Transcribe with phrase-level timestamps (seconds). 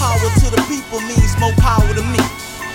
[0.00, 2.24] power to the people means more power to me.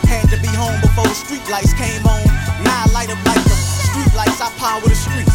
[0.05, 2.21] Had to be home before the street lights came on.
[2.62, 3.58] Now I light up like the
[3.90, 5.33] street lights, I power the streets.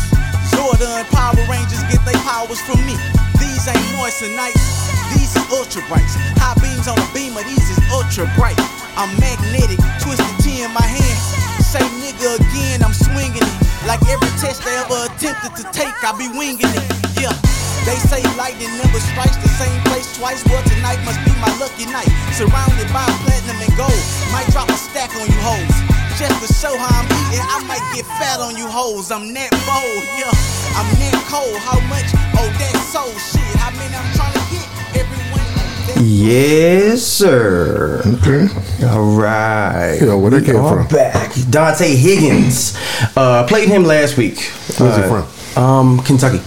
[0.55, 2.95] Jordan Power Rangers get their powers from me.
[3.43, 4.63] These ain't moissanites,
[5.11, 6.15] these is ultra brights.
[6.39, 8.59] High beams on a beamer, these is ultra bright.
[8.95, 11.19] I'm magnetic, twisted T in my hand.
[11.59, 13.57] Say nigga again, I'm swinging it.
[13.91, 16.87] Like every test they ever attempted to take, I be winging it.
[17.19, 17.50] Yeah.
[17.89, 20.45] They say lightning never strikes the same place twice.
[20.47, 22.09] Well, tonight must be my lucky night.
[22.37, 24.03] Surrounded by platinum and gold.
[24.33, 25.75] Might drop a stack on you hoes.
[26.21, 29.11] Just to show how I'm eating, I might get fat on you hoes.
[29.11, 30.31] I'm net bold, yeah.
[30.77, 31.57] I'm net cold.
[31.65, 32.05] How much?
[32.37, 33.57] Oh, that's so shit.
[33.57, 34.69] How many I'm trying to get?
[35.01, 36.07] Everyone.
[36.07, 38.03] Yes, sir.
[38.21, 38.47] Okay.
[38.87, 39.99] All right.
[40.01, 40.89] Yo, where that We came are from?
[40.95, 41.33] Back.
[41.49, 42.77] Dante Higgins.
[43.17, 44.39] Uh, played him last week.
[44.79, 45.63] Where's he Uh, from?
[45.63, 46.41] Um, Kentucky.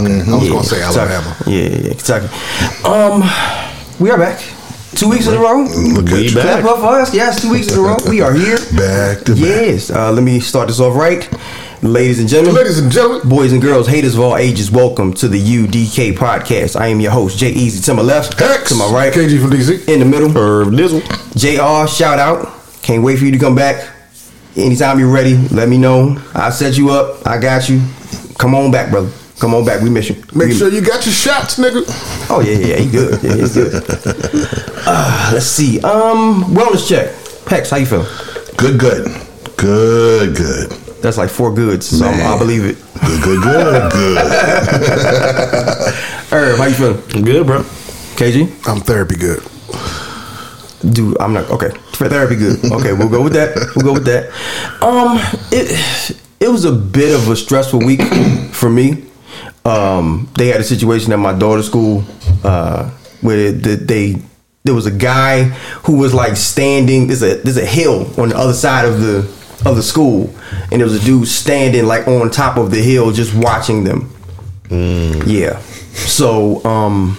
[0.00, 0.30] Okay.
[0.30, 1.36] I was gonna say Alabama.
[1.46, 2.28] Yeah, yeah, yeah, Kentucky.
[2.84, 3.22] Um,
[4.00, 4.40] we are back.
[4.94, 5.62] Two weeks in a row.
[5.64, 6.34] Look at We you.
[6.34, 6.60] back.
[6.62, 7.14] Clap up for us.
[7.14, 7.96] Yes, two weeks in a row.
[8.08, 8.56] We are here.
[8.76, 9.40] Back to back.
[9.40, 9.90] Yes.
[9.90, 11.26] Uh, let me start this off right.
[11.82, 12.56] Ladies and gentlemen.
[12.56, 13.26] Ladies and gentlemen.
[13.28, 16.78] Boys and girls, haters of all ages, welcome to the UDK podcast.
[16.78, 17.80] I am your host, Jay Easy.
[17.84, 18.68] To my left, Hex.
[18.68, 19.88] to my right, KG from DC.
[19.88, 21.00] in the middle, Herb Dizzle.
[21.34, 22.52] JR, shout out.
[22.82, 23.88] Can't wait for you to come back.
[24.56, 26.22] Anytime you're ready, let me know.
[26.34, 27.26] I'll set you up.
[27.26, 27.80] I got you.
[28.38, 29.10] Come on back, brother.
[29.42, 29.82] Come on back.
[29.82, 30.14] We miss you.
[30.36, 31.82] Make We- sure you got your shots, nigga.
[32.30, 33.20] Oh yeah, yeah, he good.
[33.24, 33.74] Yeah, he's good.
[34.86, 35.80] Uh, let's see.
[35.80, 37.10] Um, wellness check.
[37.48, 38.06] Hex, how you feel?
[38.56, 39.10] Good, good.
[39.56, 40.70] Good, good.
[41.02, 42.20] That's like four goods, so Man.
[42.24, 42.76] I believe it.
[43.04, 44.18] Good, good, good, good.
[46.30, 47.24] Herb, how you feeling?
[47.24, 47.62] Good, bro.
[48.14, 48.48] KG?
[48.68, 49.42] I'm therapy good.
[50.94, 51.70] Dude, I'm not okay.
[51.94, 52.64] For therapy, good.
[52.72, 53.56] Okay, we'll go with that.
[53.74, 54.30] We'll go with that.
[54.80, 55.18] Um,
[55.50, 58.02] it it was a bit of a stressful week
[58.52, 59.06] for me.
[59.64, 62.04] Um, they had a situation at my daughter's school
[62.42, 62.90] uh,
[63.20, 64.16] where the, they
[64.64, 65.44] there was a guy
[65.84, 67.06] who was like standing.
[67.06, 69.18] There's a there's a hill on the other side of the
[69.64, 70.34] of the school,
[70.70, 74.12] and there was a dude standing like on top of the hill just watching them.
[74.70, 75.60] Yeah.
[75.92, 77.18] So um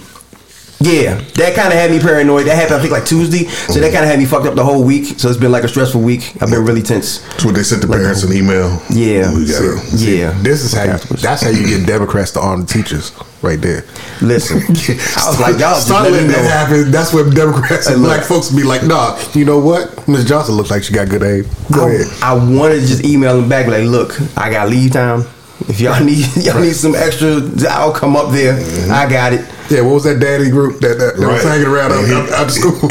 [0.84, 2.46] yeah, that kind of had me paranoid.
[2.46, 3.44] That happened, I think, like Tuesday.
[3.44, 3.94] So that mm-hmm.
[3.94, 5.18] kind of had me fucked up the whole week.
[5.18, 6.36] So it's been like a stressful week.
[6.42, 7.20] I've been really tense.
[7.20, 8.80] That's what they sent the parents an email.
[8.90, 9.34] Yeah.
[9.34, 10.36] We gotta, Yeah.
[10.42, 13.12] This is how you, that's how you get Democrats to arm the teachers,
[13.42, 13.84] right there.
[14.20, 16.48] Listen, I was like, y'all just Start let that know.
[16.48, 16.90] happen.
[16.90, 20.06] That's what Democrats and black folks be like, nah, you know what?
[20.06, 21.44] Miss Johnson looks like she got good aim.
[21.72, 22.06] Go ahead.
[22.22, 25.24] I, I wanted to just email them back, like, look, I got leave time.
[25.68, 28.54] If y'all need y'all need some extra, I'll come up there.
[28.92, 29.48] I got it.
[29.70, 32.18] Yeah, what was that daddy group that, that, that was hanging around Yeah.
[32.20, 32.76] out, out the school?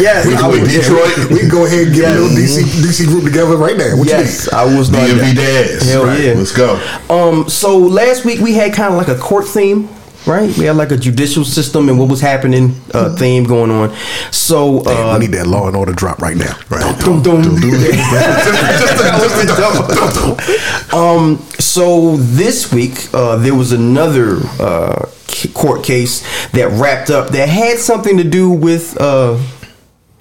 [0.00, 1.30] Yes, we, I was- Detroit.
[1.30, 3.96] We can go ahead and get a little DC DC group together right now.
[3.96, 5.90] What Yes, you I was not DMV dads.
[5.90, 6.20] Hell Right.
[6.20, 6.32] yeah.
[6.34, 6.78] Let's go.
[7.10, 9.88] Um, so last week we had kind of like a court theme,
[10.26, 10.56] right?
[10.56, 13.94] We had like a judicial system and what was happening uh, theme going on.
[14.30, 16.58] So uh, I need that law and order drop right now.
[16.68, 16.98] Right.
[17.00, 17.40] Dum, dum.
[20.92, 25.06] um, so this week uh, there was another uh,
[25.54, 26.20] court case
[26.50, 29.40] that wrapped up that had something to do with, uh,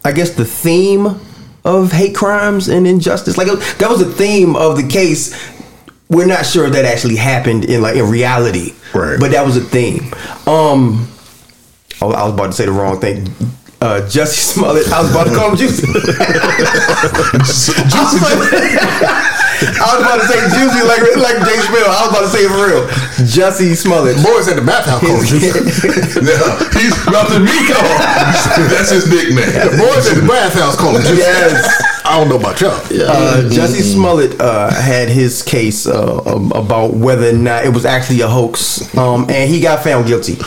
[0.03, 1.19] I guess, the theme
[1.65, 3.37] of hate crimes and injustice.
[3.37, 5.58] Like that was the theme of the case.
[6.09, 9.19] We're not sure if that actually happened in like in reality, Right.
[9.19, 10.11] But that was a theme.
[10.47, 11.07] Um,
[12.01, 13.27] I was about to say the wrong thing.
[13.79, 14.91] Uh, Jussie Smollett.
[14.91, 15.87] I was about to call him Juicy.
[19.59, 21.87] I was about to say Juicy like like Jay Schmidt.
[21.87, 22.83] I was about to say it for real.
[23.27, 24.19] Jesse Smollett.
[24.19, 25.39] Boys at the bathhouse call you.
[26.19, 27.79] No, he's to Rico.
[28.67, 29.47] That's his nickname.
[29.79, 31.15] Boys at the bathhouse call you.
[31.15, 31.88] Yes.
[32.09, 32.71] I don't know about y'all.
[32.71, 37.85] Uh, Jussie Smollett uh, had his case uh, um, about whether or not it was
[37.85, 40.37] actually a hoax, um, and he got found guilty.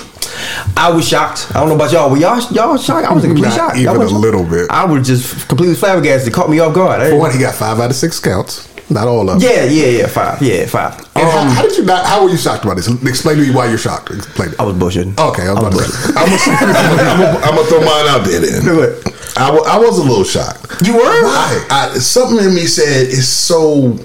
[0.76, 1.46] I was shocked.
[1.54, 2.10] I don't know about y'all.
[2.10, 3.06] Were y'all y'all shocked?
[3.06, 3.76] I was completely Not shocked.
[3.78, 4.20] even a wasn't?
[4.20, 4.66] little bit.
[4.70, 6.28] I was just completely flabbergasted.
[6.28, 6.98] It caught me off guard.
[7.00, 8.68] For didn't- one, he got five out of six counts.
[8.90, 9.50] Not all of them.
[9.50, 10.06] yeah, yeah, yeah.
[10.06, 10.42] Five.
[10.42, 10.98] Yeah, five.
[11.16, 12.04] And how, Um, how did you not?
[12.04, 12.88] How were you shocked about this?
[13.06, 14.10] Explain to me why you're shocked.
[14.10, 14.60] Explain it.
[14.60, 15.18] I was bullshitting.
[15.18, 16.12] Okay, I was about to say.
[16.16, 18.64] I'm gonna throw mine out there then.
[18.64, 19.06] Do it.
[19.36, 20.82] I, was a little shocked.
[20.86, 21.00] You were?
[21.22, 21.66] Why?
[21.70, 23.98] I, something in me said it's so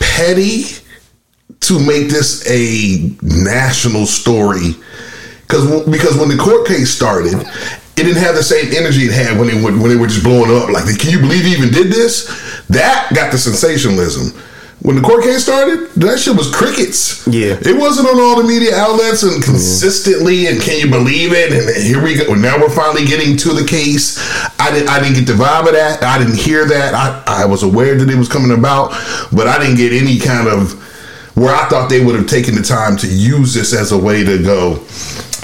[0.00, 0.64] petty
[1.60, 4.74] to make this a national story.
[5.42, 9.38] Because because when the court case started, it didn't have the same energy it had
[9.38, 10.70] when they were, when they were just blowing up.
[10.70, 12.26] Like, can you believe he even did this?
[12.72, 14.38] That got the sensationalism.
[14.82, 17.24] When the court case started, that shit was crickets.
[17.28, 17.54] Yeah.
[17.60, 20.48] It wasn't on all the media outlets and consistently.
[20.48, 21.52] And can you believe it?
[21.52, 22.34] And here we go.
[22.34, 24.18] Now we're finally getting to the case.
[24.58, 24.88] I didn't.
[24.88, 26.02] I didn't get the vibe of that.
[26.02, 26.94] I didn't hear that.
[26.94, 28.90] I, I was aware that it was coming about,
[29.32, 30.72] but I didn't get any kind of
[31.36, 34.24] where I thought they would have taken the time to use this as a way
[34.24, 34.84] to go.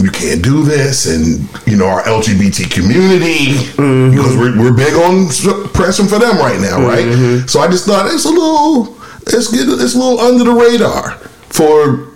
[0.00, 4.10] You can't do this, and you know our LGBT community Mm-hmm.
[4.16, 5.28] because we're, we're big on
[5.72, 7.38] pressing for them right now, Mm-hmm.
[7.40, 7.48] right?
[7.50, 8.96] So I just thought it's a little,
[9.26, 11.12] it's get it's a little under the radar
[11.50, 12.08] for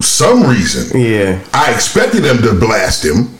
[0.00, 1.00] some reason.
[1.00, 1.42] Yeah.
[1.54, 3.30] I expected them to blast him,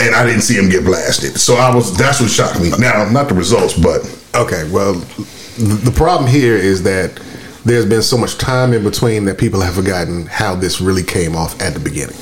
[0.00, 1.38] and I didn't see him get blasted.
[1.38, 2.70] So I was that's what shocked me.
[2.78, 4.02] Now, not the results, but
[4.34, 7.20] Okay, well, the problem here is that
[7.64, 11.34] there's been so much time in between that people have forgotten how this really came
[11.36, 12.16] off at the beginning.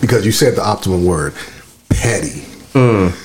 [0.00, 1.34] Because you said the optimum word,
[1.88, 2.44] petty.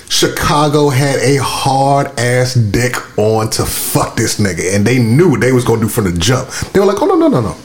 [0.08, 5.40] Chicago had a hard ass dick on to fuck this nigga, and they knew what
[5.40, 6.48] they was gonna do from the jump.
[6.72, 7.56] They were like, "Oh no, no, no, no,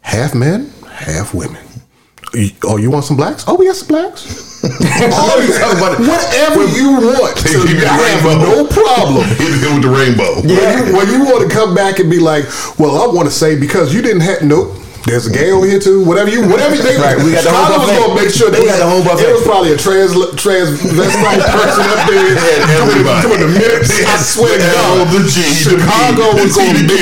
[0.00, 1.62] half men, half women."
[2.64, 3.44] Oh, you want some blacks?
[3.46, 4.60] Oh, we got some blacks.
[4.62, 5.98] you talking about.
[6.00, 7.36] Whatever you want.
[7.38, 9.24] To- you the I have no problem.
[9.38, 10.34] hit him with the rainbow.
[10.42, 12.44] When you, when you want to come back and be like,
[12.78, 14.76] well, I want to say because you didn't have nope.
[15.08, 16.04] There's a gay over here too.
[16.04, 18.78] Whatever you, whatever they, Right, we got the whole was gonna make sure We got
[18.78, 19.24] the whole buffet.
[19.24, 23.22] It was probably a trans transvestite person up there doing, everybody.
[23.24, 23.88] doing the mix.
[23.88, 27.00] They I swear to God, the G, Chicago was gonna Q.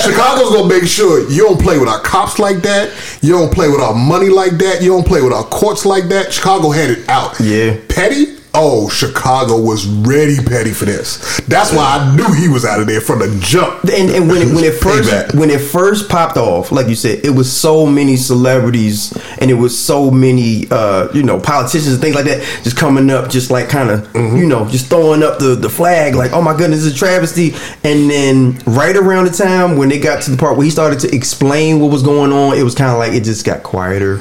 [0.00, 2.92] Chicago's gonna make sure you don't play with our cops like that.
[3.22, 4.82] You don't play with our money like that.
[4.82, 6.32] You don't play with our courts like that.
[6.32, 7.38] Chicago had it out.
[7.40, 7.76] Yeah.
[7.88, 8.35] petty.
[8.58, 11.38] Oh, Chicago was ready petty for this.
[11.42, 13.84] That's why I knew he was out of there from the jump.
[13.84, 15.34] and, and when it, when it first Payback.
[15.38, 19.54] when it first popped off, like you said, it was so many celebrities and it
[19.54, 23.50] was so many uh, you know politicians and things like that just coming up, just
[23.50, 26.86] like kind of you know just throwing up the the flag, like oh my goodness,
[26.86, 27.54] it's a travesty.
[27.84, 30.98] And then right around the time when they got to the part where he started
[31.00, 34.16] to explain what was going on, it was kind of like it just got quieter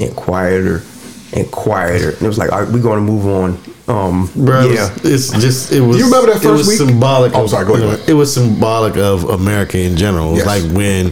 [0.00, 0.82] and quieter
[1.32, 3.58] and quieter, and it was like all right, we're going to move on.
[3.88, 4.88] Um, Bro, yeah.
[4.98, 5.98] it's, it's just it was.
[5.98, 6.78] You remember that it first was week?
[6.78, 7.34] Symbolic.
[7.34, 8.04] Oh, of- sorry, go ahead, you know.
[8.06, 10.28] It was symbolic of America in general.
[10.28, 10.46] It was Yes.
[10.64, 11.06] like when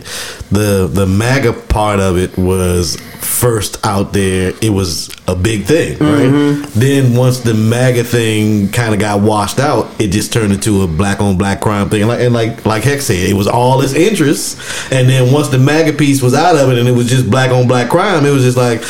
[0.53, 4.53] the the MAGA part of it was first out there.
[4.63, 6.29] It was a big thing, right?
[6.29, 6.79] Mm-hmm.
[6.79, 10.87] Then once the MAGA thing kind of got washed out, it just turned into a
[10.87, 12.03] black on black crime thing.
[12.03, 14.57] And like and like like Hex said, it was all its interest.
[14.93, 17.51] And then once the MAGA piece was out of it, and it was just black
[17.51, 18.83] on black crime, it was just like.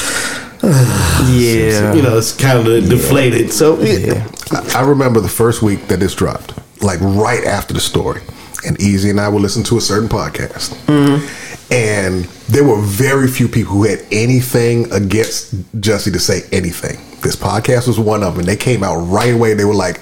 [0.63, 3.53] yeah, you know, it's kind of deflated.
[3.53, 4.27] So yeah.
[4.51, 6.53] I I remember the first week that this dropped,
[6.83, 8.23] like right after the story,
[8.67, 11.73] and Easy and I would listen to a certain podcast, mm-hmm.
[11.73, 16.97] and there were very few people who had anything against Jesse to say anything.
[17.21, 18.41] This podcast was one of them.
[18.41, 19.55] and They came out right away.
[19.55, 20.01] They were like,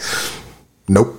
[0.89, 1.16] "Nope."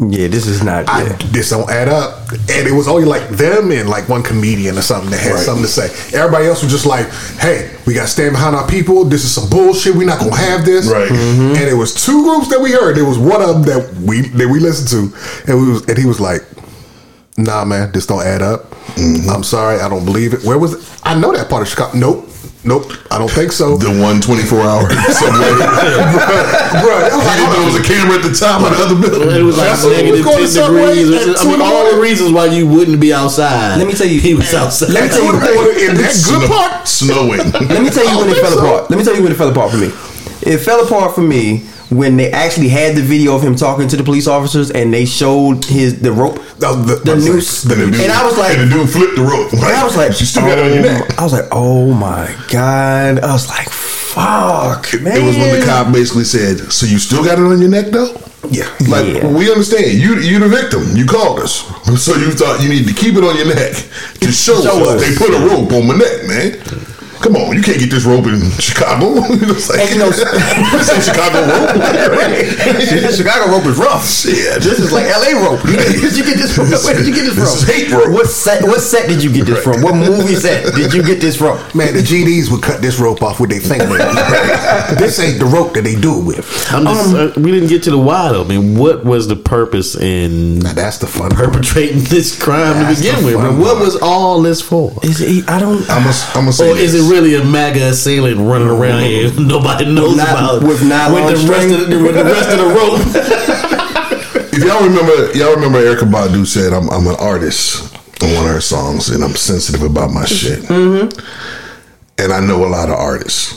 [0.00, 0.88] Yeah, this is not.
[0.88, 2.30] I, this don't add up.
[2.30, 5.42] And it was only like them and like one comedian or something that had Right.
[5.44, 5.86] something to say.
[6.16, 7.08] Everybody else was just like,
[7.40, 9.04] hey, we got to stand behind our people.
[9.04, 9.96] This is some bullshit.
[9.96, 10.86] We're not going to have this.
[10.90, 11.10] Right.
[11.10, 11.56] Mm-hmm.
[11.56, 12.96] And it was two groups that we heard.
[12.96, 15.50] There was one of them that we that we listened to.
[15.50, 16.42] And, we was, and he was like,
[17.36, 18.70] nah, man, this don't add up.
[18.94, 19.28] Mm-hmm.
[19.30, 19.80] I'm sorry.
[19.80, 20.44] I don't believe it.
[20.44, 21.00] Where was it?
[21.04, 21.98] I know that part of Chicago.
[21.98, 22.28] Nope.
[22.64, 22.90] Nope.
[23.10, 23.76] I don't think so.
[23.78, 25.52] The one 24 hour subway.
[26.82, 28.76] Bruh, it was He like, didn't know there was a camera at the top of
[28.76, 29.30] the other building.
[29.30, 31.38] It was like That's what was going ten to Subway degrees.
[31.38, 33.78] at I mean, the all the reasons why you wouldn't be outside.
[33.78, 34.90] Let me tell you- he was outside.
[34.90, 36.88] Let me tell you- Two in the morning in that good Snow- part.
[36.88, 37.38] Snowing.
[37.70, 38.58] Let me tell you when it fell so.
[38.58, 38.90] apart.
[38.90, 39.88] Let me tell you when it fell apart for me.
[40.42, 43.96] It fell apart for me when they actually had the video of him talking to
[43.96, 47.76] the police officers and they showed his the rope, Oh, the- the noose, And the
[47.76, 49.52] dude- and I was like, and the dude flipped the rope.
[49.52, 51.08] and I was like, you still got it on your oh neck.
[51.08, 53.20] my- I was like, oh my god!
[53.20, 55.16] I was like, fuck, man.
[55.16, 57.86] It was when the cop basically said, "So you still got it on your neck,
[57.92, 58.12] though?"
[58.50, 58.68] Yeah.
[58.88, 59.26] Like Yeah.
[59.28, 60.96] we understand, you you the victim.
[60.96, 61.64] You called us,
[62.04, 63.72] so you thought you need to keep it on your neck
[64.20, 65.02] to show, Show us.
[65.02, 65.08] us.
[65.08, 66.58] They put a rope on my neck, man.
[67.20, 69.18] Come on, you can't get this rope in Chicago.
[69.26, 70.10] it's like, And you know-
[70.78, 71.74] this ain't Chicago rope.
[71.74, 74.06] the Chicago rope is rough.
[74.08, 74.62] Shit.
[74.62, 75.62] This is like LA rope.
[75.64, 76.70] Where did you get this from?
[76.70, 77.44] Where did you get this from?
[77.44, 78.10] This is hate rope.
[78.12, 78.62] What set?
[78.62, 79.82] What set did you get this from?
[79.82, 81.58] What movie set did you get this from?
[81.74, 84.14] Man, the GDs would cut this rope off with their fingernails.
[84.98, 86.66] this ain't the rope that they do it with.
[86.72, 88.44] I'm just, uh, we didn't get to the why though.
[88.44, 91.52] I mean, what was the purpose in Now that's the fun part.
[91.52, 93.34] perpetrating this crime That's to begin with?
[93.34, 94.92] fun But what was all this for?
[95.02, 95.48] Is it?
[95.48, 95.78] I don't.
[95.90, 99.30] I'm gonna I'm gonna say Or is it really a MAGA assailant running around here
[99.38, 102.58] nobody knows Not- about with nylon with the rest of the, with the rest of
[102.58, 103.74] the rope?
[104.50, 108.54] If y'all remember, y'all remember Erykah Badu said, "I'm I'm an artist." On one of
[108.54, 110.58] her songs, and I'm sensitive about my shit.
[110.64, 111.16] Mm-hmm.
[112.20, 113.54] And I know a lot of artists,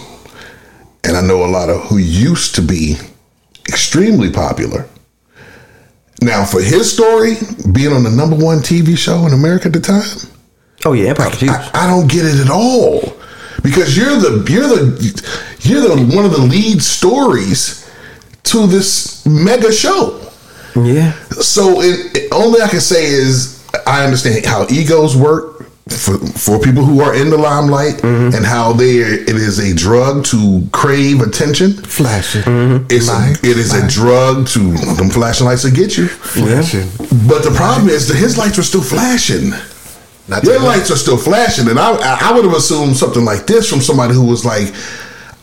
[1.03, 2.97] and I know a lot of who used to be
[3.67, 4.87] extremely popular.
[6.21, 7.37] Now, for his story,
[7.73, 10.03] being on the number one TV show in America at the time,
[10.85, 11.43] Oh yeah, Empire was.
[11.43, 13.01] I, I don't get it at all
[13.63, 17.89] because you're the you're the you're the one of the lead stories
[18.43, 20.19] to this mega show.
[20.75, 21.13] yeah.
[21.41, 26.83] So it, only I can say is I understand how egos work for, for people
[26.83, 28.35] who are in the limelight mm-hmm.
[28.35, 31.73] and how they it is a drug to crave attention.
[31.73, 32.43] Flashing.
[32.43, 32.85] Mm-hmm.
[32.89, 34.59] It's a, Lights, it is a drug to
[34.95, 36.07] them flashing lights to get you.
[36.07, 36.87] Flashing.
[37.27, 39.51] But the problem is that his lights were still flashing.
[40.27, 43.69] Not Your lights are still flashing, and I I would have assumed something like this
[43.69, 44.73] from somebody who was like,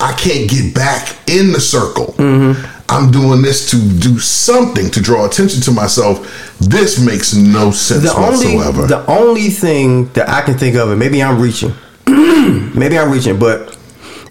[0.00, 2.14] I can't get back in the circle.
[2.18, 2.64] Mm-hmm.
[2.90, 6.56] I'm doing this to do something to draw attention to myself.
[6.58, 8.86] This makes no sense the only whatsoever.
[8.86, 11.72] the only thing that I can think of, and maybe I'm reaching,
[12.06, 13.76] maybe I'm reaching, but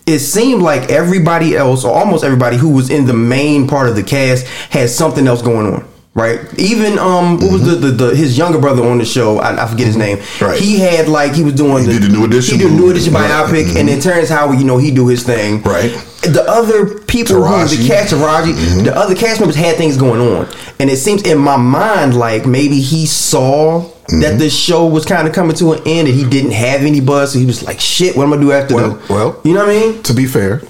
[0.08, 3.96] it seemed like everybody else, or almost everybody who was in the main part of
[3.96, 5.87] the cast, had something else going on.
[6.18, 7.96] Right, even um, what was the, mm-hmm.
[7.96, 9.38] the, the his younger brother on the show?
[9.38, 10.20] I, I forget his mm-hmm.
[10.20, 10.42] name.
[10.42, 10.60] Right.
[10.60, 12.76] he had like he was doing He the, did the New Edition He did the
[12.76, 13.86] new edition biopic, and mm-hmm.
[13.86, 15.62] then Terrence Howard, you know, he do his thing.
[15.62, 15.92] Right.
[16.24, 20.48] The other people who the cast Taraji, the other cast members had things going on,
[20.80, 25.28] and it seems in my mind like maybe he saw that the show was kind
[25.28, 27.80] of coming to an end, and he didn't have any buzz, so he was like,
[27.80, 30.02] "Shit, what am I gonna do after Well- the?" well- you know what I mean?
[30.02, 30.64] to be fair,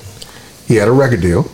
[0.68, 1.50] he had a record deal.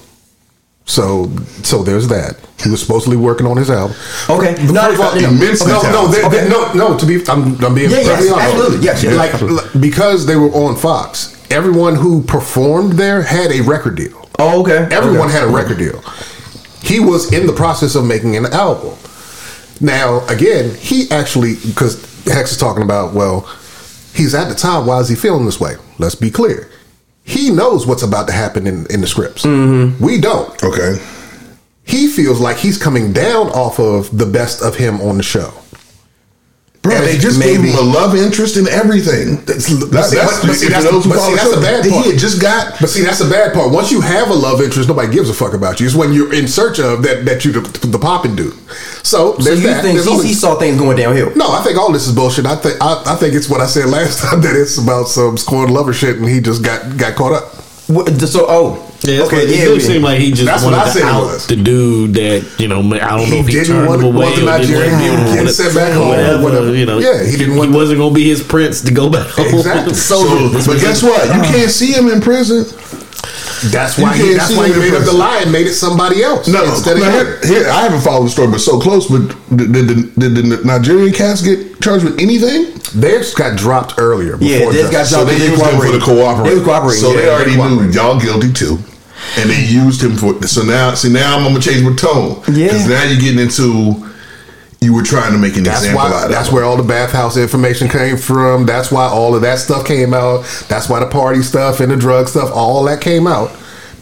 [0.86, 1.32] So,
[1.62, 2.38] so there's that.
[2.62, 3.95] He was supposedly working on his album.
[4.29, 4.53] Okay.
[4.53, 6.31] But No, first of all, no, immensely no, no, talented.
[6.31, 6.98] they- they- no, no.
[6.98, 8.48] To be, I'm, I'm being Yeah, yes, honest.
[8.48, 8.86] absolutely.
[8.86, 9.81] Yes, yes, like absolutely.
[9.81, 11.36] because they were on Fox.
[11.51, 14.29] Everyone who performed there had a record deal.
[14.39, 14.88] Oh, okay.
[14.95, 15.33] Everyone Okay.
[15.39, 16.01] had a record deal.
[16.81, 18.95] He was in the process of making an album.
[19.81, 21.95] Now, again, he actually because
[22.25, 23.41] Hex is talking about, well,
[24.13, 24.86] he's at the time.
[24.86, 25.75] Why is he feeling this way?
[25.98, 26.69] Let's be clear.
[27.25, 29.43] He knows what's about to happen in, in the scripts.
[29.43, 30.03] Mm-hmm.
[30.03, 30.62] We don't.
[30.63, 30.98] okay.
[31.86, 35.54] He feels like he's coming down off of the best of him on the show.
[36.82, 39.38] Bro, And they just gave maybe- him a love interest in everything.
[39.46, 41.56] That's, that's, see, that's, but- but see, that's the- those who but see, that's the
[41.56, 42.06] show, bad He part.
[42.08, 43.72] had just got But see, that's the bad part.
[43.72, 45.86] Once you have a love interest, nobody gives a fuck about you.
[45.86, 48.54] It's when you're in search of that that you the, the popping dude.
[49.02, 49.82] So, So there's you that.
[49.82, 51.34] think There's he, only- he saw things going downhill?
[51.38, 52.46] No, I think all this is bullshit.
[52.46, 55.38] I think I, I think it's what I said last time that it's about some
[55.38, 57.56] scorned lover shit, and he just got got caught up.
[57.88, 59.79] What, so oh, Yeah, okay, what, it yeah, do yeah.
[59.79, 61.48] seem like he just That's what wanted I to said out was.
[61.48, 62.79] the dude that you know.
[62.79, 62.81] I
[63.19, 64.75] don't know He if he didn't turned want- him away or didn't want to be
[64.75, 66.74] with him, kid sent back home or whatever.
[66.74, 69.27] You know, Yeah, he didn't want- He wasn't gonna be his prince to go back
[69.27, 69.48] home.
[69.60, 69.93] Exactly.
[70.10, 70.24] so,
[70.60, 71.24] So, but guess what?
[71.36, 72.63] You uh, can't see him in prison.
[73.72, 76.50] That's why he, that's why he made up the lie and made it somebody else
[76.50, 79.07] No, instead of here, here, I haven't followed the story, but so close.
[79.07, 82.74] But did, did, did, did the Nigerian cast get charged with anything?
[82.93, 84.36] Theirs got dropped earlier.
[84.41, 85.12] Yeah, before theirs got Justice.
[85.12, 85.39] So dropped.
[85.39, 86.43] they used him for the cooperating.
[86.50, 88.77] They was cooperating, So yeah, they they already knew y'all guilty too,
[89.38, 90.42] and they used him for.
[90.44, 92.42] So now, see, now I'm gonna change my tone.
[92.51, 92.68] Yeah.
[92.68, 94.10] because now you're getting into.
[94.82, 96.18] You were trying to make an That's example why.
[96.18, 98.65] out of That's where all the bathhouse information came from.
[98.65, 100.44] That's why all of that stuff came out.
[100.68, 103.50] That's why the party stuff and the drug stuff, all that came out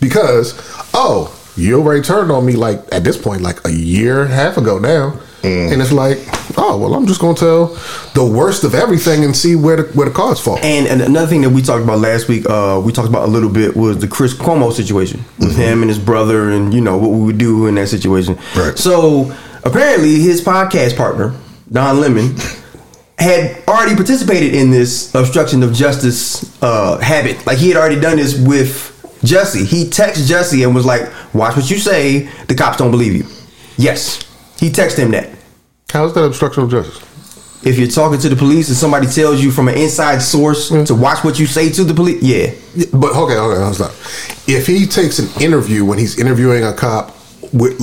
[0.01, 0.60] because
[0.94, 4.36] oh, you already turned on me like at this point, like a year and a
[4.36, 5.74] half ago now, Mm.
[5.74, 6.20] and it's like
[6.58, 7.68] oh well, I'm just gonna tell
[8.14, 10.58] the worst of everything and see where the where the cards fall.
[10.60, 13.32] And, and another thing that we talked about last week, uh, we talked about a
[13.32, 16.98] little bit was the Chris Cuomo situation with him and his brother, and you know
[16.98, 18.38] what we would do in that situation.
[18.56, 18.78] Right.
[18.78, 21.36] So apparently, his podcast partner
[21.72, 22.36] Don Lemon
[23.18, 27.46] had already participated in this obstruction of justice uh, habit.
[27.46, 28.90] Like he had already done this with
[29.24, 29.66] Jesse.
[29.66, 32.30] He texted Jesse and was like, "Watch what you say.
[32.48, 33.26] The cops don't believe you."
[33.78, 34.24] Yes,
[34.62, 35.27] he texted him that.
[35.91, 37.01] How's that obstruction of justice?
[37.65, 40.84] If you're talking to the police and somebody tells you from an inside source mm-hmm.
[40.86, 42.53] to watch what you say to the police, yeah.
[42.75, 43.91] Yeah, But okay, okay, I'll stop.
[44.48, 47.15] If he takes an interview when he's interviewing a cop
[47.51, 47.75] with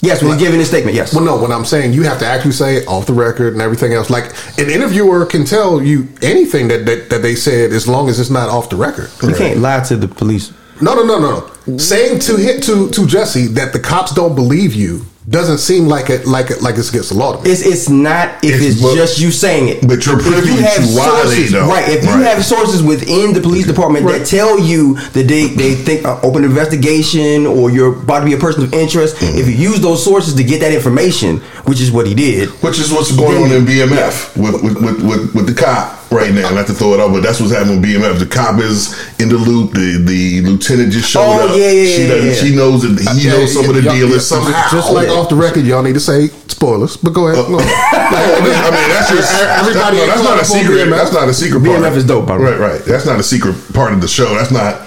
[0.00, 1.14] Yes, when he's giving his statement, yes.
[1.14, 3.62] Well, no, what I'm saying, you have to actually say it off the record and
[3.62, 4.10] everything else.
[4.10, 4.24] Like
[4.58, 8.30] an interviewer can tell you anything that that, that they said as long as it's
[8.30, 9.08] not off the record.
[9.22, 10.52] You can't lie to the police.
[10.80, 11.78] No, no, no, no, no.
[11.78, 16.10] Saying to hit to to Jesse that the cops don't believe you doesn't seem like
[16.10, 17.50] it like it like it's against the law to me.
[17.50, 19.86] It's it's not if It's- it's, but- just you saying it.
[19.86, 21.68] but you're If privy you have to why sources, don't.
[21.68, 21.88] right?
[21.88, 22.26] If you Right.
[22.26, 24.18] have sources within the police department Right.
[24.18, 28.32] that tell you that they they think uh, open investigation or you're about to be
[28.32, 29.38] a person of interest, Mm-hmm.
[29.38, 32.80] if you use those sources to get that information, which is what he did, Which
[32.80, 36.50] is what's going on in BMF with with, with, with with the cop right now.
[36.50, 38.18] Not to throw it out, but that's what's happening with BMF.
[38.18, 39.72] The cop is in the loop.
[39.72, 41.56] The the lieutenant just showed Oh, up.
[41.58, 42.26] yeah, yeah, she yeah, doesn't.
[42.28, 42.34] yeah.
[42.34, 44.70] She knows that he Yeah, knows some of the y'all- deal yeah, is somehow.
[44.70, 46.96] Just like off the record, y'all need to say spoilers.
[46.96, 47.44] But go ahead.
[47.44, 47.58] Uh, no.
[47.62, 50.76] I mean, that's just Everybody That's, no, that's not a ain't caught up on secret.
[50.86, 50.90] BMF.
[50.96, 51.64] That's not a secret.
[51.64, 51.80] part.
[51.80, 52.50] BMF is dope, by the way.
[52.52, 52.84] Right, right.
[52.84, 54.34] That's not a secret part of the show.
[54.34, 54.86] That's not.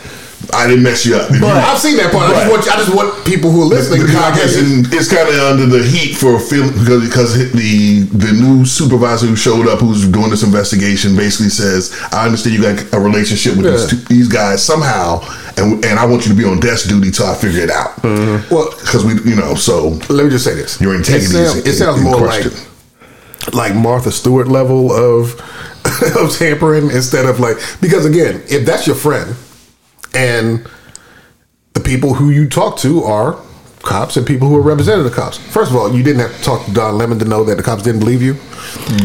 [0.54, 1.30] I didn't mess you up.
[1.32, 2.30] If you- I've seen that part.
[2.32, 4.44] I just want I just want people who are listening the to be cop like,
[4.44, 8.32] is hey, in, is kind of under the heat for feeling because because the the
[8.34, 12.94] new supervisor who showed up who's doing this investigation basically says I understand you got
[12.94, 15.22] a relationship with these, two, these guys somehow
[15.58, 17.96] and and I want you to be on desk duty till I figure it out
[18.02, 18.54] mm-hmm.
[18.54, 21.52] Well, because we you know so let me just say this: Your integrity It is
[21.52, 22.52] sounds, in- it sounds in more question.
[22.54, 25.40] like like Martha Stewart level of
[26.18, 29.36] of tampering instead of like because again, if that's your friend
[30.16, 30.68] and
[31.74, 33.40] the people who you talk to are
[33.86, 35.38] cops and people who are representing the cops.
[35.38, 37.64] First of all, you didn't have to talk to Don Lemon to know that the
[37.64, 38.34] cops didn't believe you.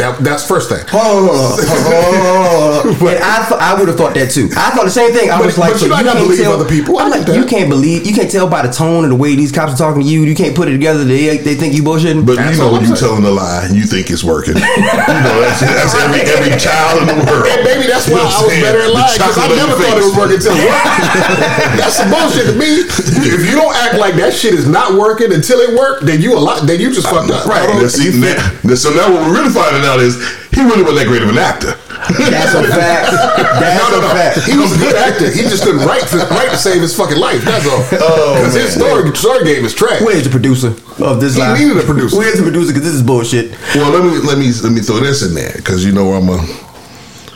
[0.00, 0.82] That that's first thing.
[0.88, 3.10] Hold on, hold on, hold on, hold on, hold on.
[3.10, 4.48] And I, th- I would have thought that too.
[4.56, 5.30] I thought the same thing.
[5.30, 6.96] I But- was like, but you might not can't believe tell, other people.
[6.98, 9.36] I I'm like, you can't believe, you can't tell by the tone and the way
[9.36, 10.22] these cops are talking to you.
[10.24, 11.04] You can't put it together.
[11.04, 12.24] They they think you bullshitting.
[12.26, 13.20] But That's you know when you saying.
[13.20, 14.56] telling a lie, you think it's working.
[14.56, 17.46] you know that's, that's every every child in the world.
[17.46, 18.96] And maybe that's why You know I what was I'm better at saying?
[18.96, 20.56] lying The because I chocolate never on your thought it was working until.
[21.80, 22.70] That's some bullshit to me.
[23.30, 26.36] If you don't act like that shit is not working until it worked, then you
[26.36, 26.66] a lot.
[26.66, 27.46] Then you just fucked up.
[27.46, 27.68] Right.
[27.68, 28.34] Now, see, now,
[28.64, 30.16] now- so now what we're really finding out is
[30.54, 31.74] he really wasn't that great of an actor.
[32.16, 33.12] That's a fact.
[33.60, 34.14] That's no, no, a no.
[34.14, 34.40] fact.
[34.48, 35.30] He was a good actor.
[35.30, 37.42] He just couldn't write to, write to save his fucking life.
[37.44, 37.84] That's all.
[38.02, 39.04] Oh, Because his man.
[39.04, 40.00] story, story game is trash.
[40.00, 40.68] Where's the producer
[41.04, 41.58] of this He line?
[41.60, 42.16] needed a producer.
[42.16, 42.72] Where's the producer?
[42.72, 43.52] Because this is bullshit.
[43.74, 46.28] Well, let me let me let me throw this in there because you know I'm
[46.30, 46.38] a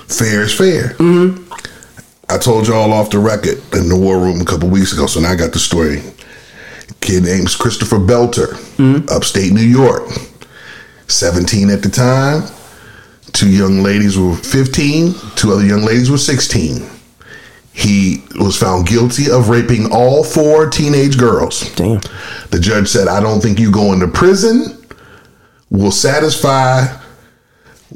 [0.08, 0.94] fair is fair.
[0.98, 1.42] Mm-hmm.
[2.28, 5.20] I told y'all off the record in the war room a couple weeks ago, so
[5.20, 6.02] now I got the story.
[7.04, 9.06] Kid named Christopher Belter, mm-hmm.
[9.10, 10.08] upstate New York,
[11.06, 12.42] 17 at the time.
[13.32, 15.14] Two young ladies were 15.
[15.36, 16.88] Two other young ladies were 16.
[17.72, 21.68] He was found guilty of raping all four teenage girls.
[21.74, 22.00] Damn.
[22.50, 24.82] The judge said, I don't think you going to prison
[25.70, 26.86] will satisfy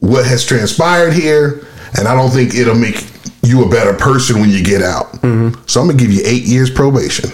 [0.01, 3.07] what has transpired here, and I don't think it'll make
[3.43, 5.13] you a better person when you get out.
[5.23, 5.63] Mm-hmm.
[5.67, 7.31] So I'm gonna give you eight years probation.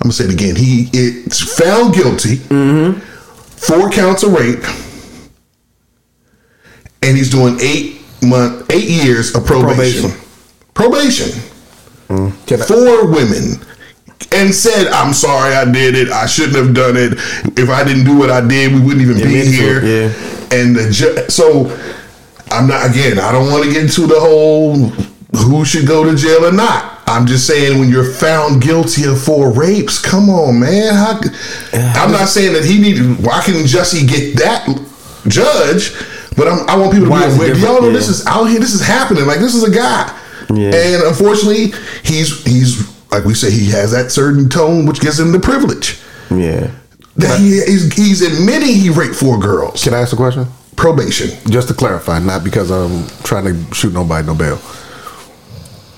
[0.00, 0.56] I'm gonna say it again.
[0.56, 2.36] He is found guilty,
[3.56, 4.64] four counts of rape,
[7.02, 10.10] and he's doing eight month, eight years of probation.
[10.74, 11.28] Probation,
[12.08, 12.46] mm.
[12.46, 13.60] Can I- for women.
[14.32, 16.10] And said, "I'm sorry, I did it.
[16.10, 17.14] I shouldn't have done it.
[17.58, 20.12] If I didn't do what I did, we wouldn't even be here." yeah.
[20.52, 21.70] And the ju- so,
[22.50, 23.18] I'm not again.
[23.18, 24.76] I don't want to get into the whole
[25.36, 26.89] who should go to jail or not.
[27.10, 30.94] I'm just saying when you're found guilty of four rapes, come on, man.
[30.94, 31.20] How,
[32.02, 33.22] I'm not saying that he needed.
[33.24, 34.66] Why can Jesse get that
[35.28, 35.92] judge?
[36.36, 37.54] But I'm, I want people to Why be aware.
[37.54, 37.94] Do y'all know different?
[37.94, 38.60] this is out here?
[38.60, 39.26] This is happening.
[39.26, 40.06] Like this is a guy,
[40.54, 40.70] Yeah.
[40.74, 41.72] and unfortunately,
[42.04, 45.98] he's he's like we say he has that certain tone which gives him the privilege.
[46.30, 46.70] Yeah.
[47.16, 49.82] That he is he's admitting he raped four girls.
[49.82, 50.46] Can I ask a question?
[50.76, 51.30] Probation.
[51.50, 54.58] Just to clarify, not because I'm trying to shoot nobody no bail.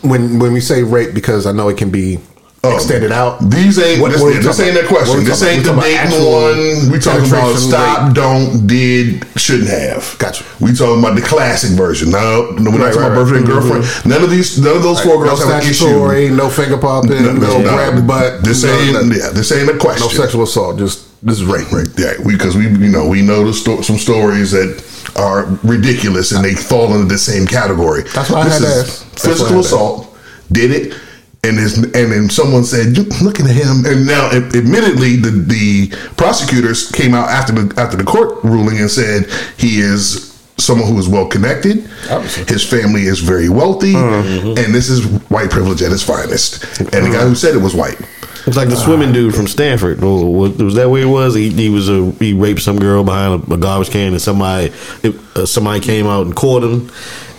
[0.03, 2.19] When when we say rape, because I know it can be
[2.65, 3.41] Oh, extended out.
[3.51, 4.93] These ain't What- this, what we this ain't that about?
[4.93, 5.19] What are question.
[5.19, 5.83] we This ain't the about?
[5.83, 6.93] We talking about one.
[6.93, 8.15] We talking about stop, rate.
[8.15, 10.15] don't, did, shouldn't have.
[10.21, 10.45] Gotcha.
[10.61, 12.11] We talking about the classic version.
[12.11, 13.59] No, no we're not talking right, about boyfriend right.
[13.59, 13.69] Mm-hmm.
[13.83, 14.07] girlfriend.
[14.07, 16.31] None of these, none of those four no girls have an issue.
[16.37, 18.45] no finger popping, no, grab butt.
[18.45, 20.07] This ain't, no, yeah, this ain't a question.
[20.07, 20.79] no sexual assault.
[20.79, 21.71] Just this is rape.
[21.73, 21.89] Right.
[21.99, 24.71] Yeah, We because we, you know, we know the sto- some stories that
[25.17, 28.03] are ridiculous and they fall into the same category.
[28.15, 29.11] That's why I had to is ask.
[29.11, 29.67] That's why I Physical had to ask.
[29.67, 30.19] assault.
[30.51, 30.99] Did it.
[31.45, 35.89] And is, and then someone said, "You- "Looking at him," and now, admittedly, the the
[36.17, 40.99] prosecutors came out after the after the court ruling and said he is someone who
[41.01, 41.89] is well connected.
[42.09, 42.45] Obviously.
[42.45, 44.57] His family is very wealthy, mm-hmm.
[44.57, 46.63] and this is white privilege at its finest.
[46.79, 47.29] And the guy mm-hmm.
[47.31, 47.99] who said it was white.
[48.47, 50.01] It's like the swimming dude from Stanford.
[50.01, 51.35] Was, was that where he was?
[51.35, 54.73] He, he was a he raped some girl behind a, a garbage can, and somebody
[55.03, 56.91] it, uh, somebody came out and caught him.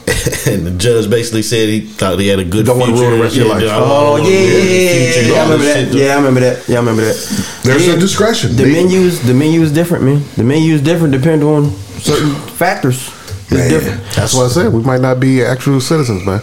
[0.45, 3.23] And the judge basically said he thought he had a good Don't wanna ruin the
[3.23, 3.63] rest of your life.
[3.63, 5.39] I Oh wanna yeah, yeah, yeah, yeah, yeah.
[5.39, 5.93] I remember that.
[5.93, 6.67] Yeah, I remember that.
[6.67, 7.15] Yeah, I remember that.
[7.63, 7.93] There's Yeah.
[7.93, 8.55] a discretion.
[8.55, 10.23] The They- menus, the menu is different, man.
[10.35, 13.09] The menu is different depending on certain factors.
[13.43, 13.69] It's Man.
[13.69, 14.01] different.
[14.15, 14.73] That's what I said.
[14.73, 16.41] We might not be actual citizens, man.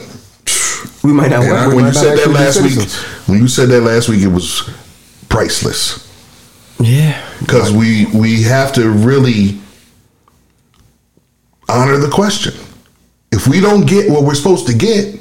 [1.03, 2.79] We might not I- when might you said that last week,
[3.27, 4.69] when you said that last week, it was
[5.29, 6.07] priceless
[6.79, 7.17] Yeah.
[7.41, 9.59] because we we have to really
[11.69, 12.55] honor the question.
[13.33, 15.21] If we don't get what we're supposed to get,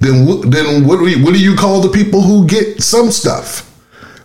[0.00, 3.10] then wh- then what do we, what do you call the people who get some
[3.10, 3.70] stuff?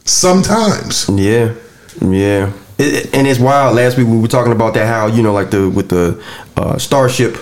[0.05, 1.09] Sometimes.
[1.09, 1.53] Yeah,
[2.01, 3.75] yeah, it- and it's wild.
[3.75, 6.21] Last week we were talking about that how you know like the with the
[6.55, 7.37] uh, Starship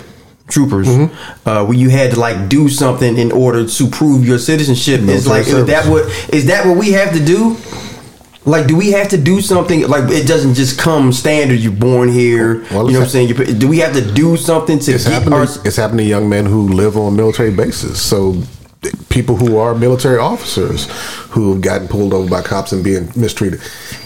[0.48, 1.50] Troopers, Mm-hmm.
[1.50, 5.02] uh, where you had to like do something in order to prove your citizenship.
[5.02, 7.58] Military like is that what is that what we have to do?
[8.46, 9.86] Like, do we have to do something?
[9.90, 11.60] Like, it doesn't just come standard.
[11.60, 12.64] You're born here.
[12.72, 13.28] Well, you know what I'm saying?
[13.28, 15.34] You, do we have to do something to It's get happening.
[15.34, 15.44] our?
[15.44, 18.00] It's happening to young men who live on military bases.
[18.02, 18.42] So
[19.10, 20.88] people who are military officers
[21.32, 23.60] who have gotten pulled over by cops and being mistreated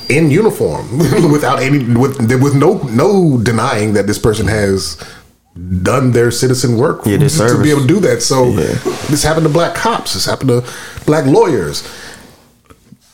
[0.09, 0.97] in uniform
[1.31, 4.97] without any with with no no denying that this person has
[5.83, 7.61] done their citizen work Yeah, to service.
[7.63, 8.21] be able to do that.
[8.21, 8.73] So Yeah.
[9.09, 10.13] this happened to black cops.
[10.13, 10.63] This happened to
[11.05, 11.83] black lawyers.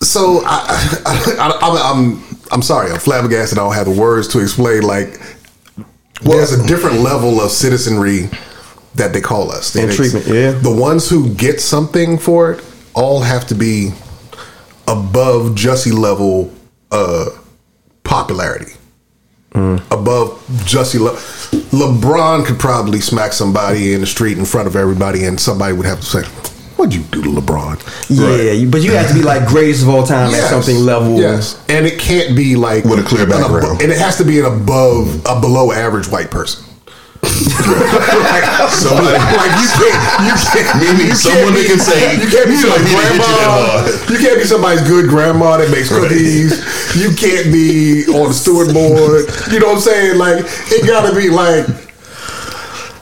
[0.02, 1.78] So I, I, I, I'm,
[2.14, 2.92] I'm I'm sorry.
[2.92, 3.58] I'm flabbergasted.
[3.58, 5.20] I don't have the words to explain like
[6.22, 8.30] there's a different level of citizenry
[8.96, 9.76] that they call us.
[9.76, 10.52] And treatment, yeah.
[10.52, 13.90] The ones who get something for it all have to be
[14.88, 16.52] above Jussie level
[16.92, 17.26] uh,
[18.04, 18.72] popularity.
[19.58, 19.82] Mm.
[19.92, 21.20] Above Jussie level.
[21.72, 25.86] LeBron could probably smack somebody in the street in front of everybody, and somebody would
[25.86, 26.22] have to say,
[26.78, 27.82] What'd you do to LeBron?
[28.10, 31.20] Yeah, you- but you have to be like greatest of all time at something level.
[31.20, 33.82] Yes, and it can't be like With a clear an abo- background.
[33.82, 36.64] and it has to be an above a below average white person.
[37.28, 42.16] Like, Somebody- like you can't, you can't, Meaning you someone can't they be, can say,
[42.22, 43.88] you can't be "You somebody's grandma.
[44.10, 46.52] You can't be somebody's good grandma that makes cookies.
[46.96, 49.28] You can't be on the steward board.
[49.52, 50.18] You know what I'm saying?
[50.18, 51.66] Like it got to be like.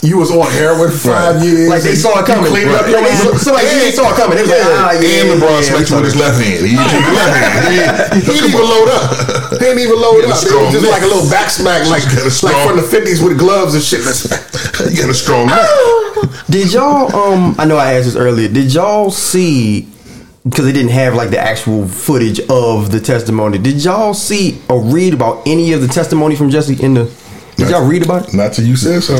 [0.05, 1.67] You was on heroin for five years.
[1.67, 2.51] Like they saw it coming.
[2.51, 3.23] cleaned up your Right.
[3.23, 4.37] your Like, somebody- they saw it coming.
[4.37, 6.65] They was like, ah, yeah, and LeBron yeah, smacked you with his left hand.
[6.65, 8.13] He you his left hand.
[8.13, 9.51] He, He didn't even load up.
[9.51, 10.29] He didn't even load up.
[10.29, 10.91] It was just neck.
[10.91, 14.01] like a little back smack, like, like from the fifties with gloves and shit.
[14.89, 15.67] he got a strong neck.
[16.49, 17.09] Did y'all?
[17.15, 18.47] Um, I know I asked this earlier.
[18.47, 19.87] Did y'all see?
[20.47, 23.57] Because they didn't have like the actual footage of the testimony.
[23.57, 27.11] Did y'all see or read about any of the testimony from Jesse in the?
[27.57, 29.15] Did y'all read about it, Not till you said so.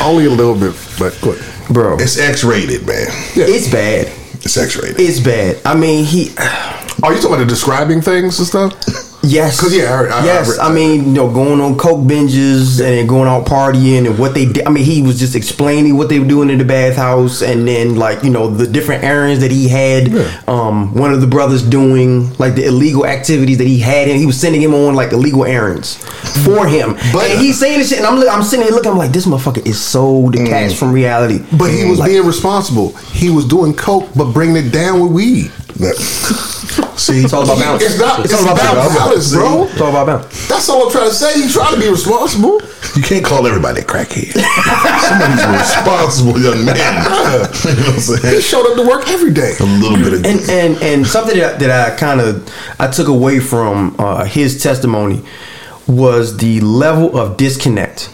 [0.00, 1.42] Only a little bit, but good.
[1.70, 1.96] bro?
[1.98, 3.06] It's X rated, man.
[3.34, 3.44] Yeah.
[3.48, 4.06] It's bad.
[4.44, 5.00] It's X rated.
[5.00, 5.60] It's bad.
[5.64, 6.30] I mean, he.
[7.02, 9.04] Are you talking about the describing things and stuff?
[9.22, 9.58] Yes.
[9.60, 10.48] 'Cause, yeah, I heard- I- I yes.
[10.48, 10.74] read I, that.
[10.74, 14.46] mean, you know, going on coke binges and then going out partying and what they
[14.46, 14.64] did.
[14.66, 17.96] I mean, he was just explaining what they were doing in the bathhouse and then
[17.96, 20.12] like you know the different errands that he had.
[20.46, 24.24] Um, one of the brothers doing like the illegal activities that he had, and he
[24.24, 25.96] was sending him on like illegal errands
[26.44, 26.96] for him.
[27.12, 28.92] But- and he's saying this shit, and I'm look- I'm sitting here looking.
[28.92, 31.40] I'm like, this motherfucker is so detached from reality.
[31.52, 32.94] But he was Like, being responsible.
[33.12, 35.50] He was doing coke, but bringing it down with weed.
[35.78, 35.94] That,
[36.96, 37.84] see, It's all about balance.
[37.84, 38.24] It's not.
[38.24, 38.94] It's, all about, balance.
[38.98, 39.64] balance, bro.
[39.70, 40.48] It's all about balance.
[40.48, 41.34] That's all I'm trying to say.
[41.34, 42.60] He's trying to be responsible.
[42.96, 44.34] you can't call everybody a crackhead.
[44.34, 46.74] Somebody's a responsible young man.
[47.62, 49.54] you know what I'm He showed up to work every day.
[49.60, 53.06] A little bit of and and and something that, that I kind of I took
[53.06, 55.22] away from uh, his testimony
[55.86, 58.12] was the level of disconnect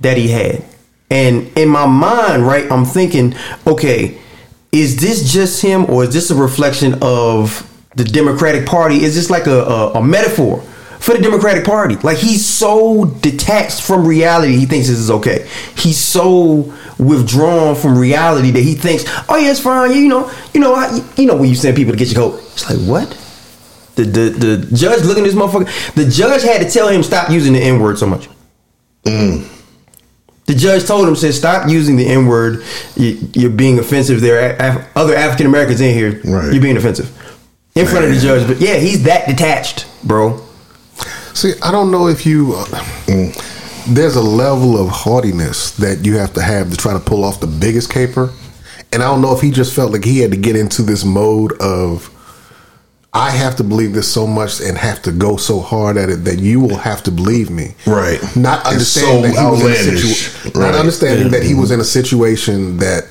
[0.00, 0.64] that he had,
[1.10, 3.34] and in my mind, right, I'm thinking,
[3.66, 4.19] okay,
[4.72, 9.02] is this just him, or is this a reflection of the Democratic Party?
[9.02, 10.62] Is this like a, a, a metaphor?
[11.00, 15.48] For the Democratic Party, like he's so detached from reality, he thinks this is okay.
[15.74, 19.92] He's so withdrawn from reality that he thinks, "Oh yeah, it's fine.
[19.92, 22.42] You know, you know, I, you know when you send people to get your coat."
[22.52, 23.08] It's like what?
[23.94, 25.94] The the the judge looking at this motherfucker.
[25.94, 28.28] The judge had to tell him stop using the N word so much.
[29.04, 29.48] Mm.
[30.50, 32.64] The judge told him, said, "Stop using the N word.
[32.96, 34.20] You're being offensive.
[34.20, 36.20] There are other African Americans in here.
[36.24, 36.52] Right.
[36.52, 37.08] You're being offensive
[37.76, 40.42] in front of the judge." But yeah, he's that detached, bro.
[41.34, 42.54] See, I don't know if you.
[42.56, 43.32] Uh,
[43.86, 47.38] there's a level of haughtiness that you have to have to try to pull off
[47.38, 48.32] the biggest caper,
[48.92, 51.04] and I don't know if he just felt like he had to get into this
[51.04, 52.09] mode of.
[53.12, 56.24] I have to believe this so much and have to go so hard at it
[56.24, 57.74] that you will have to believe me.
[57.84, 58.20] Right.
[58.36, 60.04] Not understanding so that he was in a outlandish.
[60.28, 60.70] situa- Right.
[60.70, 63.04] Not understanding that he was in a situation that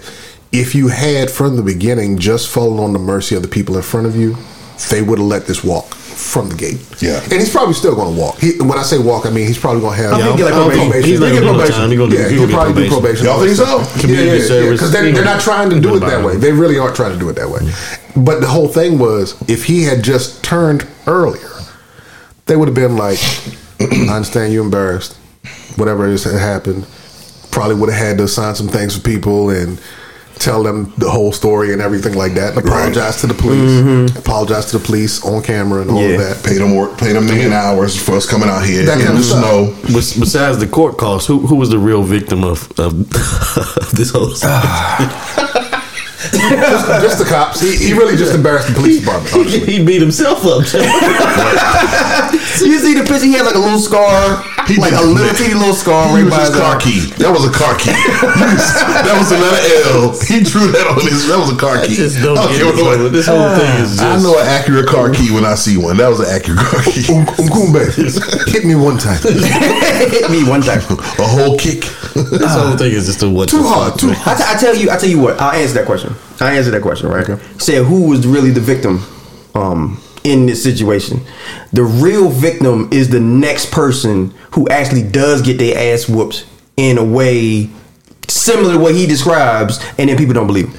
[0.53, 3.83] if you had from the beginning just fallen on the mercy of the people in
[3.83, 4.38] front of you,
[4.89, 6.79] they would have let this walk from the gate.
[7.01, 7.23] Yeah.
[7.23, 8.38] And he's probably still going to walk.
[8.39, 10.13] He, when I say walk, I mean he's probably going to have.
[10.13, 11.03] I think he get like probation.
[11.10, 11.75] He's not He'll get gonna do probation.
[11.79, 11.89] time.
[11.91, 13.25] He gonna yeah, he he'll probably get do probation.
[13.25, 13.58] probation.
[13.58, 14.01] Y'all think so?
[14.01, 14.79] Community service.
[14.79, 16.36] Because they're, they're not trying to do it that way.
[16.36, 17.62] They really aren't trying to do it that way.
[18.15, 21.49] But the whole thing was, if he had just turned earlier,
[22.45, 23.19] they would have been like,
[23.79, 25.15] I understand you're embarrassed.
[25.77, 26.86] Whatever it is that happened.
[27.51, 29.79] Probably would have had to sign some things for people and
[30.39, 32.56] tell them the whole story and everything like that.
[32.58, 34.15] And apologize to the police.
[34.17, 36.15] Apologize to the police on camera and all Yeah.
[36.15, 36.43] of that.
[36.43, 39.23] Pay them work, pay them man hours for us coming out here That in the
[39.23, 39.75] snow.
[39.84, 44.34] Besides the court costs, who who was the real victim of of, of this whole?
[46.31, 47.59] just the cops.
[47.61, 49.33] He, he really just embarrassed the police department.
[49.35, 49.59] honestly.
[49.65, 50.63] he beat himself up.
[52.59, 53.25] You see the picture?
[53.25, 56.25] He had like a little scar, He like a little teeny little scar He right
[56.27, 56.81] was by his his car eye.
[56.83, 56.99] key.
[57.17, 57.91] That was a car key.
[57.95, 59.61] that was another
[59.95, 60.11] L.
[60.27, 61.27] He drew that on his.
[61.31, 61.95] That was a car I key.
[61.95, 62.83] just don't I get don't it.
[62.83, 64.03] know what- This whole thing is just.
[64.03, 65.97] I know an accurate car key when I see one.
[65.97, 67.07] That was an accurate car key.
[67.09, 67.79] Um, Umkumbe,
[68.51, 69.19] hit me one time.
[69.23, 70.83] Hit me one time.
[71.19, 71.87] A whole kick.
[72.13, 74.19] This whole thing is just a what Too the hard, too man.
[74.27, 75.39] I, t- I tell you, I tell you what.
[75.39, 76.13] I'll answer that question.
[76.41, 77.27] I answer that question, right?
[77.62, 79.03] Said who was really the victim
[79.55, 81.19] um, in this situation?
[81.73, 86.45] The real victim is the next person who actually does get their ass whooped
[86.77, 87.69] in a way
[88.27, 90.67] similar to what he describes, and then people don't believe.
[90.69, 90.73] Him.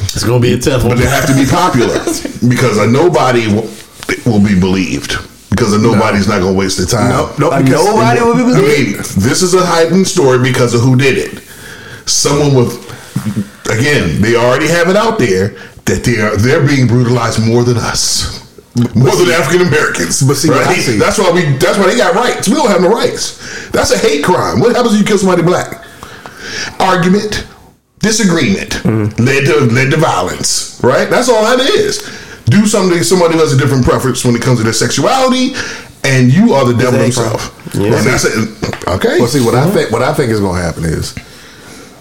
[0.00, 1.94] It's gonna be a tough But they have to be popular
[2.48, 3.68] because uh, nobody will,
[4.24, 5.16] will be believed.
[5.50, 7.10] because of nobody's not going to waste their time.
[7.10, 7.52] Nope, nope.
[7.64, 11.18] Because- nobody will be I mean, this is a heightened story because of who did
[11.18, 11.42] it.
[12.08, 15.50] Someone with, again, they already have it out there
[15.84, 18.44] that they are they're being brutalized more than us,
[18.94, 20.22] more than African Americans.
[20.22, 20.76] but see, right?
[20.76, 22.48] see- that's why we that's why they got rights.
[22.48, 23.38] We don't have no rights.
[23.70, 24.60] That's a hate crime.
[24.60, 25.84] What happens if you kill somebody black?
[26.80, 27.46] Argument,
[28.00, 29.22] disagreement Mm-hmm.
[29.22, 30.80] led to led to violence.
[30.82, 31.08] Right.
[31.10, 31.98] That's all that is.
[32.46, 35.52] Do something to somebody who has a different preference when it comes to their sexuality,
[36.04, 37.52] and you are the devil himself.
[37.74, 37.96] Yeah.
[37.96, 38.88] And that's it.
[38.88, 39.18] Okay.
[39.18, 41.14] Well, see, what I think what I think is going to happen is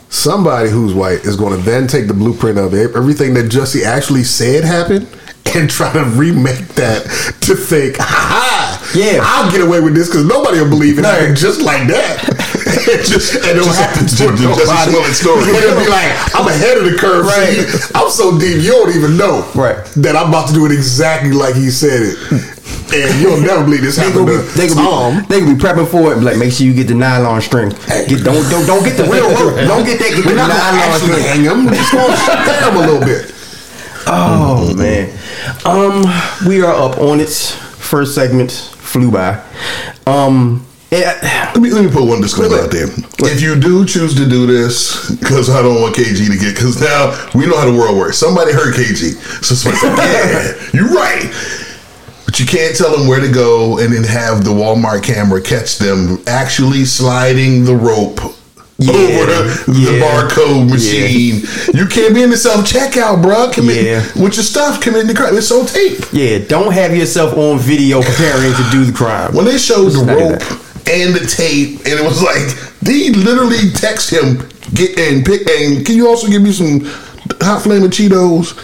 [0.09, 3.83] somebody who's white is going to then take the blueprint of it, everything that Jussie
[3.83, 5.07] actually said happened.
[5.55, 7.03] And try to remake that
[7.41, 9.21] to think, ha, Yeah.
[9.23, 11.33] I'll get away with this because nobody will believe it No.
[11.33, 12.19] just like that.
[13.07, 14.91] just and it'll Just happen the- to the Jussie nobody.
[14.91, 15.43] Smollett story.
[15.59, 17.25] They'll be like, I'm ahead of the curve.
[17.25, 17.53] Right.
[17.67, 19.83] See, I'm so deep, you don't even know Right.
[20.01, 22.17] that I'm about to do it exactly like he said it,
[22.93, 25.09] and you'll never believe this happened gonna be, to they gonna Tom.
[25.21, 26.17] be, they gonna be prepping for it.
[26.23, 27.69] Like, make sure you get the nylon string.
[28.07, 29.55] Get don't don't, don't get the real rope.
[29.67, 30.11] Don't get that.
[30.15, 31.23] Get We're not gonna nylon string.
[31.23, 31.65] hang him.
[31.65, 33.33] We're just gonna stab him a little bit.
[34.09, 35.11] Oh man,
[35.65, 36.03] um,
[36.47, 37.29] we are up on it.
[37.29, 39.41] First segment flew by.
[40.05, 42.87] Um, yeah, Let me let me put one disclaimer out there.
[43.19, 46.79] If you do choose to do this, because I don't want KG to get, because
[46.81, 48.17] now we know how the world works.
[48.17, 51.29] Somebody heard KG, so somebody's like, "Yeah, you're right."
[52.25, 55.77] But you can't tell them where to go and then have the Walmart camera catch
[55.77, 58.19] them actually sliding the rope
[58.77, 61.41] Yeah, over the, the barcode machine.
[61.73, 63.51] You can't be in the self checkout, bro.
[63.53, 64.03] Come Yeah.
[64.15, 64.81] in with your stuff.
[64.81, 65.33] Come in the crowd.
[65.35, 65.99] It's so tape.
[66.11, 66.39] yeah.
[66.39, 69.33] Don't have yourself on video preparing to do the crime.
[69.33, 70.43] When they showed the rope
[70.89, 72.47] and the tape, and it was like
[72.81, 74.37] they literally text him,
[74.73, 76.81] get and pick, and can you also give me some
[77.41, 78.55] hot flaming Cheetos?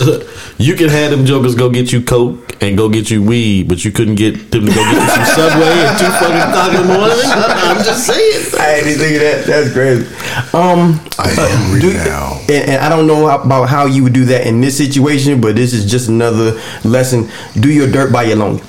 [0.60, 3.84] You can have them jokers go get you coke and go get you weed, but
[3.84, 6.86] you couldn't get them to go get you some Subway at two fucking o'clock in
[6.88, 7.16] the morning.
[7.24, 8.54] I'm just saying.
[8.58, 9.44] I didn't think of that.
[9.46, 10.04] That's crazy.
[10.52, 12.40] Um, I am do- now.
[12.48, 15.54] And, and I don't know about how you would do that in this situation, but
[15.54, 17.30] this is just another lesson.
[17.60, 18.60] Do your dirt by your loan.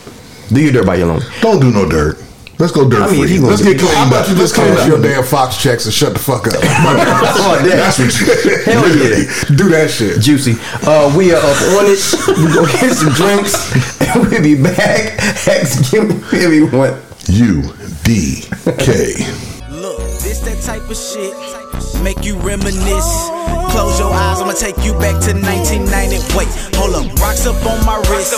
[0.50, 1.22] Do your dirt by your loan.
[1.42, 2.20] Don't do no dirt.
[2.60, 3.40] Let's go dirt I mean, free.
[3.40, 4.08] Let's do- get cleaned How up.
[4.12, 4.88] about you Let's just clean cash up.
[4.90, 6.56] your damn Fox checks and shut the fuck up?
[6.62, 8.26] Oh, that- That's what you.
[8.66, 9.56] Hell yeah.
[9.56, 10.20] Do that shit.
[10.20, 10.56] Juicy.
[10.86, 12.04] Uh, we are up on it.
[12.38, 13.56] We go get some drinks,
[14.02, 15.20] and we'll be back.
[15.20, 17.00] Hex, give me everyone.
[17.28, 17.62] U
[18.04, 18.44] D
[18.78, 19.24] K.
[19.72, 21.34] Look, this that type of shit
[22.02, 23.12] make you reminisce.
[23.70, 26.18] Close your eyes, I'ma take you back to 1990.
[26.34, 28.34] Wait, hold up, rocks up on my wrist.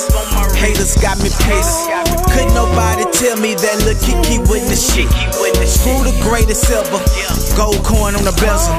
[0.60, 1.88] Haters got me pissed.
[2.36, 5.08] Couldn't nobody tell me that Lil Kiki wasn't the shit.
[5.88, 7.00] Who the greatest ever?
[7.56, 8.76] Gold coin on the bezel.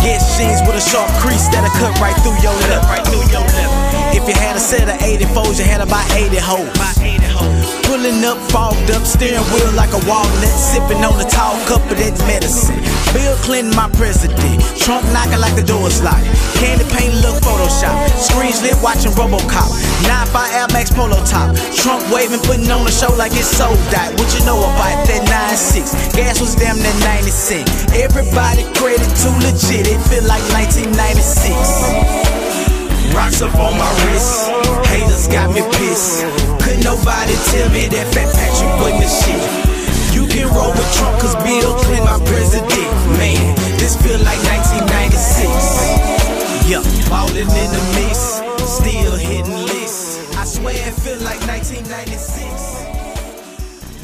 [0.00, 2.82] Get jeans with a sharp crease that'll cut right through your lip.
[4.14, 7.65] If you had a set of 84s, you had about 80 hoes.
[7.86, 11.96] Pulling up, fogged up, steering wheel like a walnut, sipping on a tall cup of
[11.96, 12.82] that medicine.
[13.14, 14.58] Bill Clinton, my president.
[14.76, 16.26] Trump knocking like the door's locked.
[16.58, 17.94] Candy paint, look Photoshop.
[18.18, 19.70] Screens lit, watching Robocop.
[20.02, 21.54] 9-5 Air Max Polo top.
[21.78, 24.12] Trump waving, putting on a show like it's sold out.
[24.18, 25.22] What you know about that
[25.54, 26.12] 9-6?
[26.18, 27.70] Gas was damn near 90 cent.
[27.94, 29.86] Everybody credit too legit.
[29.86, 32.35] It feel like 1996.
[33.14, 34.50] Rocks up on my wrist.
[34.88, 36.24] Haters got me pissed.
[36.62, 39.42] Could nobody tell me that Fat Patrick wasn't shit?
[40.16, 42.72] You can roll with Trump cause Bill Clinton my president.
[43.20, 46.16] Man, this feel like 1996.
[46.68, 48.42] Yeah, ballin' in the mix.
[48.66, 50.18] Still hitting lists.
[50.36, 52.48] I swear it feel like 1996.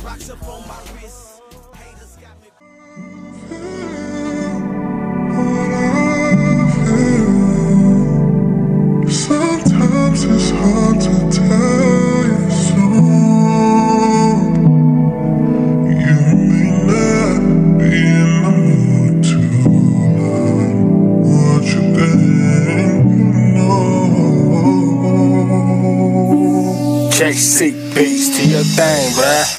[0.04, 1.01] Rocks up on my wrist.
[27.94, 29.51] Beats to your thing, bruh.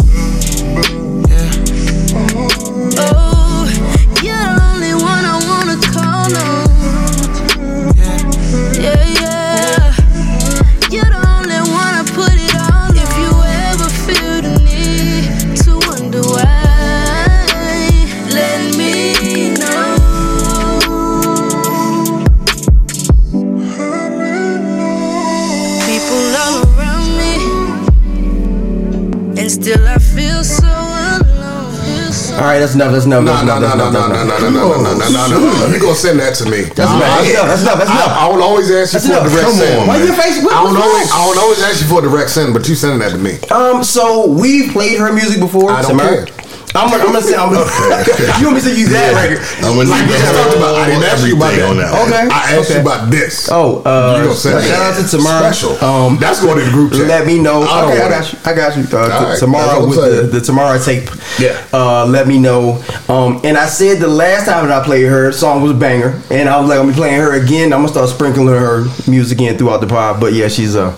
[32.53, 32.91] Right, that's enough.
[32.91, 33.23] That's enough.
[33.23, 35.73] No, no, no, no, no, no, no, no, no, no, no, no, no.
[35.73, 36.69] You gonna send that to me?
[36.73, 37.49] That's enough.
[37.49, 37.77] That's enough.
[37.77, 38.13] That's enough.
[38.13, 39.87] I, would always ask you for a direct send.
[39.87, 40.37] Why your face?
[40.45, 41.09] I don't always.
[41.11, 43.39] I don't always ask you for a direct send, but you sending that to me.
[43.49, 45.71] Um, so we've played her music before.
[45.71, 46.27] I don't care.
[46.75, 47.69] I'm gonna, I'm gonna say, I'm gonna,
[48.41, 49.45] you want me to say you that record?
[49.61, 51.69] I'm gonna Like need we just talked about, I didn't ask you about that.
[51.69, 51.93] on that.
[51.93, 52.23] Okay.
[52.33, 52.73] I asked Okay.
[52.75, 53.49] you about this.
[53.51, 54.97] Oh, uh, You gonna send shout that?
[54.97, 55.53] out to Tamara.
[55.53, 55.73] Special.
[55.85, 57.05] Um, That's going in the group chat.
[57.07, 57.61] Let me know.
[57.61, 58.39] I don't okay, I got you.
[58.43, 58.83] I got you.
[58.89, 60.31] Uh, All right, Tamara that's what I'm with the, saying.
[60.33, 61.07] the Tamara tape.
[61.37, 61.61] Yeah.
[61.71, 62.81] Uh, let me know.
[63.07, 66.19] Um, and I said the last time that I played her song was a banger,
[66.31, 67.69] and I was like, I'm gonna be playing her again.
[67.71, 70.19] I'm gonna start sprinkling her music in throughout the pod.
[70.19, 70.95] But yeah, she's uh,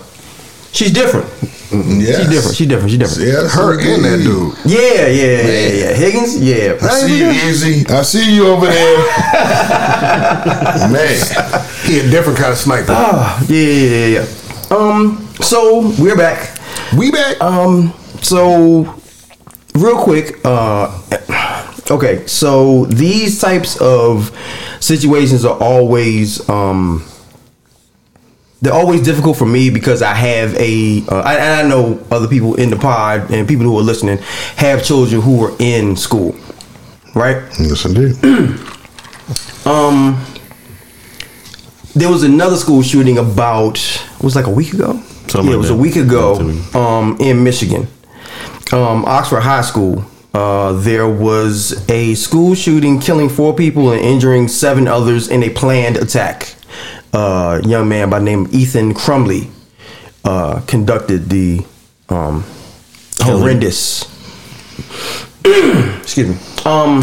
[0.72, 1.28] she's different.
[1.72, 2.18] Yes.
[2.18, 2.56] She's different.
[2.56, 2.90] She's different.
[2.90, 3.28] She's different.
[3.28, 4.54] Yes, Her and that dude.
[4.64, 5.92] Yeah, yeah, yeah, yeah.
[5.94, 6.78] Higgins, yeah.
[6.80, 7.86] I see you, Easy.
[7.88, 8.98] I see you over there.
[10.92, 11.16] Man.
[11.84, 12.92] He a different kind of sniper.
[12.92, 14.76] Ah, yeah, yeah, yeah, yeah.
[14.76, 16.58] Um, so we're back.
[16.96, 17.40] we back.
[17.40, 18.94] Um, so
[19.74, 21.00] real quick, uh,
[21.90, 24.30] okay, so these types of
[24.80, 27.04] situations are always um.
[28.62, 32.26] They're always difficult for me because I have a, uh, I- and I know other
[32.26, 34.18] people in the pod and people who are listening
[34.56, 36.34] have children who are in school,
[37.14, 37.42] right?
[37.60, 38.16] Yes, indeed.
[39.66, 40.24] Um,
[41.96, 44.92] there was another school shooting about it was like a week ago.
[45.26, 45.74] Something yeah, it was that.
[45.74, 46.36] a week ago.
[46.72, 47.88] Um, in Michigan,
[48.72, 50.04] um, Oxford High School.
[50.32, 55.50] Uh, there was a school shooting, killing four people and injuring seven others in a
[55.50, 56.54] planned attack.
[57.16, 59.48] Uh, young man by the name of Ethan Crumbley
[60.22, 61.64] uh, conducted the
[62.10, 62.44] um,
[63.20, 64.04] horrendous
[66.02, 67.00] excuse me um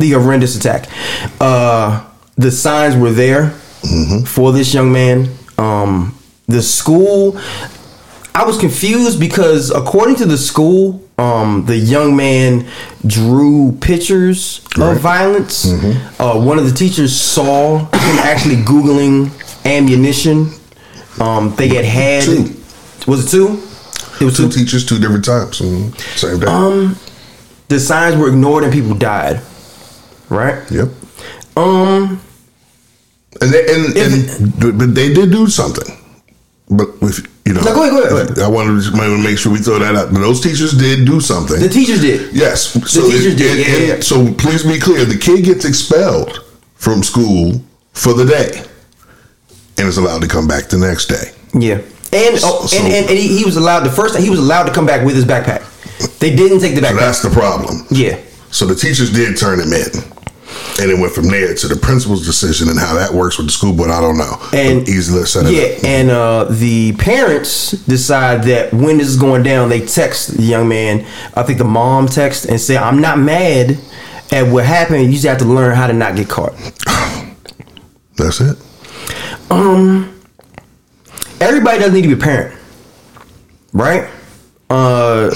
[0.00, 0.88] the horrendous attack.
[1.40, 2.04] Uh
[2.36, 3.50] the signs were there
[4.26, 5.28] for this young man.
[5.58, 7.38] Um the school
[8.34, 12.66] i was confused because according to the school um the young man
[13.06, 15.66] drew pictures of violence.
[16.18, 19.30] Uh one of the teachers saw him actually googling
[19.64, 20.50] ammunition
[21.20, 22.54] um they had had Two.
[23.06, 23.62] was it two
[24.20, 25.56] it was Two teachers, two different times.
[26.20, 26.46] Same day.
[26.46, 26.94] um,
[27.68, 29.40] the signs were ignored and people died.
[30.28, 30.62] Right?
[30.70, 30.88] yep.
[31.56, 32.20] Um,
[33.40, 35.96] And they, and, and but they did do something.
[36.70, 38.38] But if you know, No, go ahead, go ahead, go ahead.
[38.38, 40.12] I wanted to make sure we throw that out.
[40.12, 41.58] Those teachers did do something.
[41.58, 42.32] the teachers did.
[42.32, 42.72] Yes.
[42.88, 44.00] So teachers it- did, it- yeah, and yeah.
[44.00, 46.44] So please be clear: the kid gets expelled
[46.76, 47.60] from school
[47.92, 48.62] for the day,
[49.82, 51.32] and is allowed to come back the next day.
[51.52, 51.74] Yeah.
[52.14, 54.64] And oh, So- and, and, and he, he was allowed the first he was allowed
[54.64, 55.68] to come back with his backpack.
[56.20, 56.98] They didn't take the So backpack.
[57.00, 57.84] that's the problem.
[57.90, 58.18] yeah.
[58.50, 59.88] So the teachers did turn him in,
[60.80, 63.52] and it went from there to the principal's decision and how that works with the
[63.52, 63.90] school board.
[63.90, 64.36] I don't know.
[64.52, 65.84] And easily set it yeah, up.
[65.84, 70.68] and uh, the parents decide that when this is going down, they text the young
[70.68, 71.06] man.
[71.34, 73.78] I think the mom text and say, "I'm not mad
[74.30, 75.04] at what happened.
[75.06, 76.52] You just have to learn how to not get caught."
[78.16, 78.58] That's it.
[79.50, 80.20] Um,
[81.40, 82.58] everybody doesn't need to be a parent,
[83.72, 84.10] right?
[84.70, 85.30] Uh,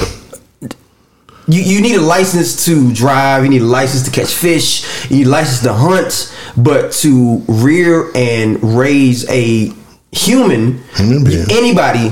[1.48, 3.44] you you need a license to drive.
[3.44, 5.10] You need a license to catch fish.
[5.10, 6.34] You need a license to hunt.
[6.56, 9.72] But to rear and raise a
[10.12, 12.10] human, Human anybody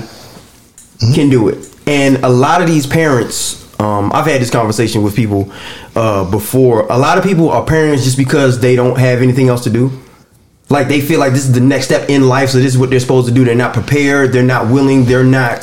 [1.15, 1.71] can do it.
[1.87, 5.53] And a lot of these parents, um, I've had this conversation with people
[5.97, 6.87] uh, before.
[6.91, 9.91] A lot of people are parents just because they don't have anything else to do.
[10.75, 12.91] Like they feel like this is the next step in life, so this is what
[12.91, 13.45] they're supposed to do.
[13.45, 14.33] They're not prepared.
[14.33, 15.05] They're not willing.
[15.05, 15.63] They're not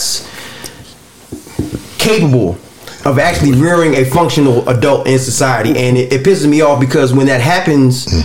[1.97, 2.57] capable
[3.03, 5.77] of actually rearing a functional adult in society.
[5.77, 8.23] And it, it pisses me off because when that happens,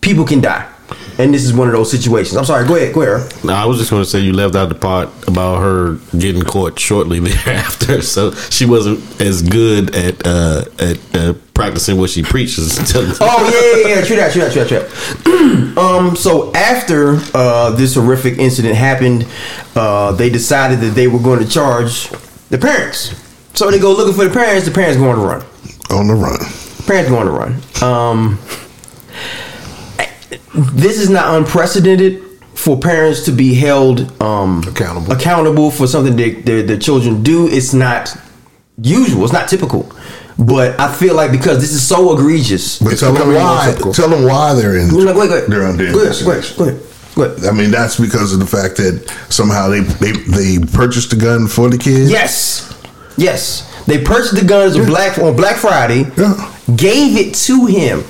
[0.00, 0.70] people can die.
[1.16, 2.36] And this is one of those situations.
[2.36, 2.66] I'm sorry.
[2.66, 2.92] Go ahead.
[2.92, 3.44] Go ahead.
[3.44, 6.42] No, I was just going to say you left out the part about her getting
[6.42, 12.22] caught shortly thereafter, so she wasn't as good at uh, at uh, practicing what she
[12.22, 12.78] preaches.
[13.20, 14.04] Oh yeah, yeah, yeah.
[14.04, 14.32] True that.
[14.32, 14.52] True that.
[14.52, 14.68] True that.
[14.68, 15.78] True that.
[15.78, 16.16] um.
[16.16, 19.26] So after uh, this horrific incident happened,
[19.76, 22.08] uh, they decided that they were going to charge
[22.50, 23.14] the parents.
[23.54, 24.66] So they go looking for the parents.
[24.66, 25.42] The parents going to run.
[25.90, 26.38] On the run.
[26.86, 27.60] Parents going to run.
[27.82, 28.38] Um.
[30.54, 32.22] This is not unprecedented
[32.54, 35.12] for parents to be held um, Accountable.
[35.12, 37.48] accountable for something that their, their children do.
[37.48, 38.16] It's not
[38.80, 39.24] usual.
[39.24, 39.90] It's not typical.
[40.38, 43.74] But I feel like because this is so egregious, But tell them why.
[43.92, 44.90] Tell them why they're in.
[44.90, 45.44] Ahead, go ahead.
[45.48, 46.64] They're under Go ahead, go ahead, go
[47.22, 47.44] ahead, ahead.
[47.52, 51.46] I mean, that's because of the fact that somehow they they, they purchased the gun
[51.46, 52.08] for the kid.
[52.10, 52.72] Yes,
[53.16, 53.70] yes.
[53.86, 56.52] They purchased the guns on Black on Black Friday, Yeah.
[56.74, 58.02] gave it to him.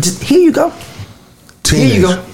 [0.00, 0.72] Just here you go.
[1.68, 2.24] Here you go.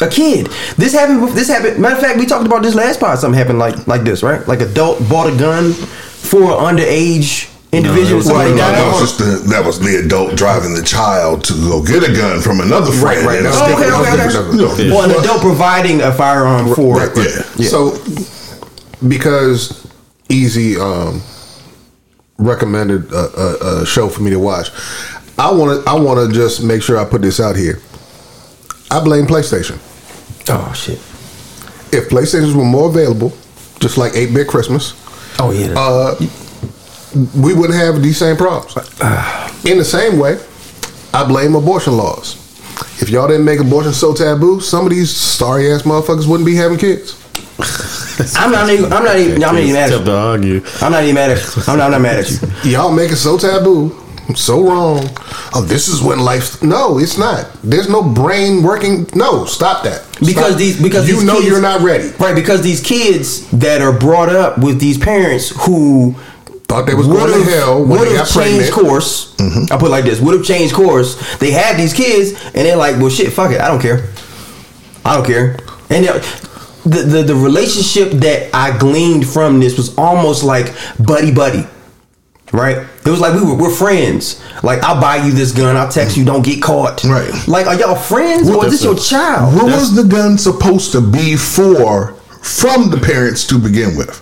[0.00, 0.46] A kid.
[0.76, 1.28] This happened.
[1.36, 1.80] This happened.
[1.80, 3.18] Matter of fact, we talked about this last part.
[3.18, 4.46] Something happened like like this, right?
[4.46, 8.20] Like adult bought a gun for underage individual.
[8.20, 11.82] No, somebody No, that was the, that was the adult driving the child to go
[11.82, 13.26] get a gun from another friend.
[13.26, 14.82] right, and that's it's Oh, okay, okay, okay.
[14.84, 16.96] You know, Well, an adult providing a firearm for.
[16.98, 17.26] Right, right.
[17.56, 17.68] Yeah.
[17.68, 17.98] So,
[19.06, 19.86] because
[20.28, 21.22] Easy um,
[22.38, 24.70] recommended a, a, a show for me to watch,
[25.38, 27.80] I want to I want to just make sure I put this out here.
[28.90, 29.78] I blame PlayStation.
[30.50, 30.98] Oh shit.
[31.92, 33.32] If PlayStations were more available,
[33.80, 34.94] just like 8 Bit Christmas,
[35.38, 35.74] Oh yeah.
[35.76, 36.14] uh,
[37.36, 38.74] we wouldn't have these same problems.
[39.64, 40.38] In the same way,
[41.12, 42.36] I blame abortion laws.
[43.00, 46.54] If y'all didn't make abortion so taboo, some of these sorry ass motherfuckers wouldn't be
[46.56, 47.14] having kids.
[48.36, 48.92] I'm not even.
[48.92, 49.42] I'm not even.
[49.44, 50.06] I'm not even mad at
[50.44, 50.62] you.
[50.80, 51.62] I'm not even mad at you.
[51.66, 52.70] I'm not, I'm not mad at you.
[52.70, 53.90] Y'all make it so taboo,
[54.36, 55.08] so wrong.
[55.54, 56.62] Oh, this is when life.
[56.62, 57.50] No, it's not.
[57.62, 59.06] There's no brain working.
[59.14, 60.06] No, stop that.
[60.20, 60.58] Because Stop.
[60.58, 62.10] these because you these know kids, you're not ready.
[62.18, 66.14] Right, because these kids that are brought up with these parents who
[66.68, 68.72] Thought they was going to hell when they would've got changed pregnant.
[68.74, 68.86] Mm-hmm.
[68.86, 69.70] course.
[69.70, 71.16] I put it like this: would have changed course.
[71.38, 74.10] They had these kids, and they're like, "Well, shit, fuck it, I don't care.
[75.02, 75.56] I don't care."
[75.88, 76.04] And
[76.84, 81.66] the the the relationship that I gleaned from this was almost like buddy buddy.
[82.52, 82.78] Right?
[83.04, 84.42] It was like we were we're friends.
[84.62, 87.04] Like I'll buy you this gun, I'll text you, don't get caught.
[87.04, 87.30] Right.
[87.46, 89.54] Like are y'all friends or is this your child?
[89.54, 94.18] What was the gun supposed to be for from the parents to begin with?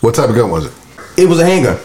[0.00, 0.72] What type of gun was it?
[1.16, 1.76] It was a handgun.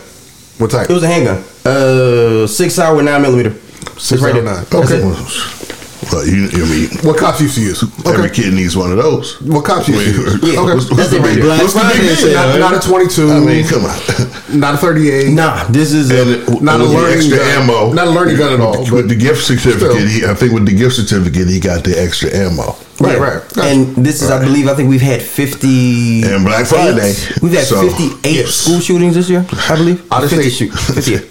[0.59, 0.89] What type?
[0.89, 1.43] It was a handgun.
[1.65, 3.53] Uh, SIG Sauer with nine millimeter.
[3.97, 4.53] Six right hour there.
[4.55, 4.65] nine.
[4.69, 5.72] That's Okay.
[6.07, 6.11] It.
[6.13, 7.83] Well, you, I mean, what cops used to use?
[8.05, 8.43] every Okay.
[8.43, 9.39] kid needs one of those.
[9.41, 10.33] What cops used to use?
[10.43, 10.73] Yeah, okay.
[10.75, 11.57] what's, what's that's the it big, there.
[11.57, 12.33] what's the Black big deal?
[12.33, 13.31] Not, not a 22.
[13.31, 13.97] I mean, come on.
[14.59, 15.31] not a 38.
[15.33, 17.63] Nah, this is a, And Not a learning extra gun.
[17.63, 17.93] ammo.
[17.93, 20.53] Not a learning gun at all, With, but with the gift certificate, he, I think
[20.53, 22.75] with the gift certificate, he got the extra ammo.
[22.99, 23.23] Right, Yeah.
[23.23, 23.41] right.
[23.53, 23.63] Gotcha.
[23.67, 26.21] And this is, I believe, I think we've had fifty.
[26.23, 27.13] And Black Friday.
[27.41, 28.53] We've had So, fifty-eight yes.
[28.53, 29.45] school shootings this year.
[29.69, 30.05] I believe.
[30.11, 31.29] Honestly- 50 shoot, fifty-eight.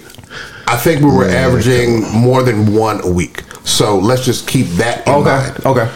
[0.73, 3.43] I think we were averaging more than one a week.
[3.63, 5.23] So let's just keep that in Okay.
[5.29, 5.65] mind.
[5.65, 5.91] Okay.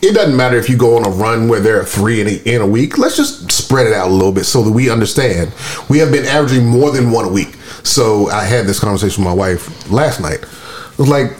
[0.00, 2.54] It doesn't matter if you go on a run where there are three in a,
[2.54, 2.96] in a week.
[2.96, 5.52] Let's just spread it out a little bit so that we understand.
[5.90, 7.56] We have been averaging more than one a week.
[7.82, 10.40] So I had this conversation with my wife last night.
[10.42, 11.32] It was like,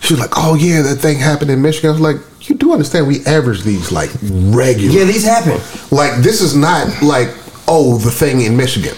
[0.00, 2.16] she was like, "Oh yeah, that thing happened in Michigan." I was like,
[2.48, 3.06] "You do understand?
[3.08, 4.94] We average these like regular.
[4.98, 5.58] Yeah, these happen.
[5.90, 7.28] Like this is not like
[7.66, 8.94] oh the thing in Michigan.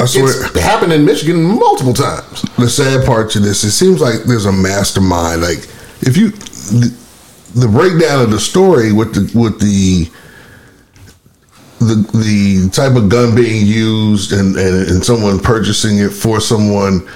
[0.00, 0.46] I swear.
[0.46, 2.42] It's happened in Michigan multiple times.
[2.56, 5.42] the sad part to this, it seems like there's a mastermind.
[5.42, 5.68] Like
[6.00, 6.96] if you the,
[7.54, 10.10] the breakdown of the story with the with the
[11.80, 17.08] the the type of gun being used and, and and someone purchasing it for someone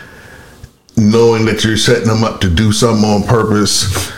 [0.96, 4.10] knowing that you're setting them up to do something on purpose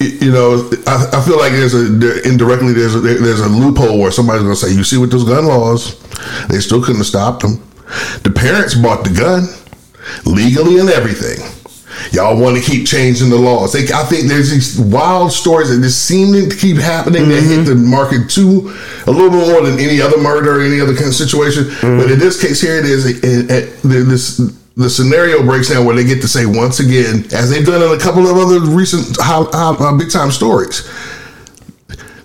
[0.00, 4.00] you know I, I feel like there's a there, indirectly there's a, there's a loophole
[4.00, 6.00] where somebody's gonna say you see with those gun laws
[6.48, 7.62] they still couldn't have stopped them
[8.22, 9.46] the parents bought the gun
[10.26, 11.38] legally and everything.
[12.12, 13.72] Y'all want to keep changing the laws.
[13.72, 17.60] They, i think there's these wild stories that just seem to keep happening that hit
[17.60, 17.64] mm-hmm.
[17.64, 18.74] the market too
[19.06, 21.64] a little bit more than any other murder or any other kind of situation.
[21.64, 21.98] Mm-hmm.
[21.98, 24.40] But in this case here it is it, it, this
[24.76, 27.96] the scenario breaks down where they get to say once again, as they've done in
[27.96, 30.88] a couple of other recent high, high, big time stories,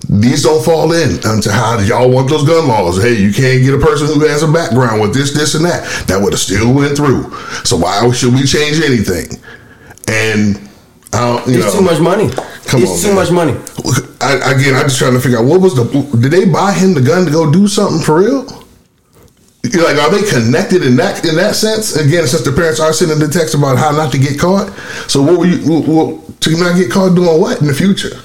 [0.09, 3.01] these don't fall in unto how y'all want those gun laws.
[3.01, 5.83] Hey, you can't get a person who has a background with this, this, and that.
[6.07, 7.31] That would have still went through.
[7.63, 9.39] So why should we change anything?
[10.07, 10.57] And
[11.11, 12.29] I don't, you It's know, too much money.
[12.67, 13.15] Come it's on, too man.
[13.15, 13.53] much money.
[14.21, 15.85] I, again, I'm just trying to figure out what was the.
[16.19, 18.45] Did they buy him the gun to go do something for real?
[19.63, 21.95] You're like, are they connected in that in that sense?
[21.95, 24.69] Again, since the parents are sending the text about how not to get caught.
[25.09, 28.21] So what were you well, to not get caught doing what in the future?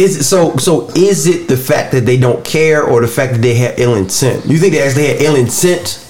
[0.00, 0.56] Is it so?
[0.56, 3.78] So is it the fact that they don't care, or the fact that they had
[3.78, 4.46] ill intent?
[4.46, 6.06] You think they actually had ill intent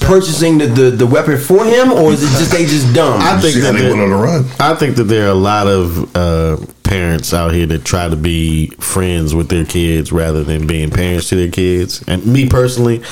[0.00, 3.20] purchasing the, the, the weapon for him, or is it just they just dumb?
[3.22, 4.44] I think that they there- went on the run.
[4.60, 8.16] I think that there are a lot of uh, parents out here that try to
[8.16, 12.04] be friends with their kids rather than being parents to their kids.
[12.08, 13.02] And me personally,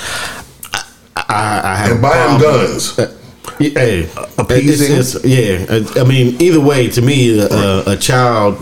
[0.72, 0.82] I,
[1.28, 2.98] I, I have And buy them guns.
[2.98, 3.16] Uh,
[3.58, 4.92] yeah, Hey, Appeasing.
[4.92, 5.66] it's- it's- yeah.
[5.96, 8.58] I I mean, either way, to me, a, a child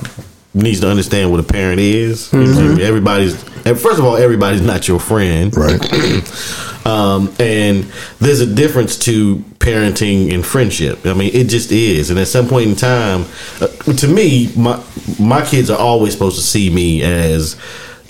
[0.54, 2.32] needs to understand what a parent is.
[2.32, 3.34] Everybody's,
[3.66, 5.80] and first of all, everybody's not your friend, Right.
[6.86, 7.84] um, and
[8.18, 11.04] there's a difference to parenting and friendship.
[11.06, 12.10] I mean, it just is.
[12.10, 13.26] And at some point in time,
[13.60, 14.82] uh, to me, my
[15.18, 17.56] my kids are always supposed to see me as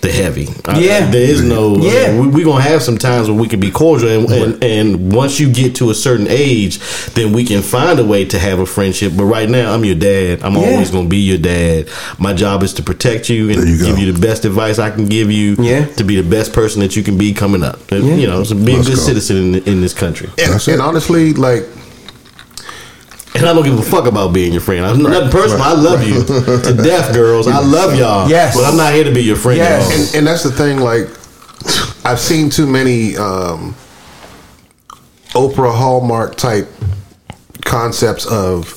[0.00, 0.48] the heavy.
[0.64, 1.10] I- Yeah.
[1.10, 1.76] there is no.
[1.78, 2.18] Yeah.
[2.20, 5.40] we, we gonna have some times where we can be cordial, and, and and once
[5.40, 6.78] you get to a certain age,
[7.14, 9.12] then we can find a way to have a friendship.
[9.16, 10.42] But right now, I'm your dad.
[10.42, 10.70] I'm Yeah.
[10.70, 11.88] always gonna be your dad.
[12.18, 13.86] My job is to protect you and There you go.
[13.86, 15.56] give you the best advice I can give you.
[15.58, 15.86] Yeah.
[15.96, 17.80] to be the best person that you can be coming up.
[17.92, 18.14] Uh, Yeah.
[18.14, 19.02] You know, so be a Let's good go.
[19.02, 20.28] citizen in, in this country.
[20.38, 21.64] And, and honestly, like
[23.38, 24.84] And I don't give a fuck about being your friend.
[24.84, 25.62] I'm nothing personal.
[25.62, 27.46] I love you to death, girls.
[27.46, 28.28] I love y'all.
[28.28, 28.56] Yes.
[28.56, 29.58] but I'm not here to be your friend.
[29.58, 30.12] Yes.
[30.14, 31.08] and, and that's the thing like
[32.04, 33.74] i've seen too many um
[35.34, 36.68] oprah hallmark type
[37.64, 38.74] concepts of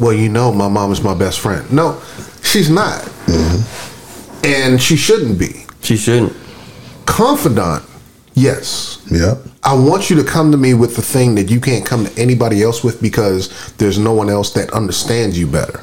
[0.00, 2.00] well you know my mom is my best friend no
[2.42, 3.06] she's not
[4.44, 6.32] and she shouldn't be She shouldn't.
[7.04, 7.84] confidant
[8.36, 9.38] yes Yep.
[9.64, 12.20] I want you to come to me with the thing that you can't come to
[12.20, 15.80] anybody else with because there's no one else that understands you better.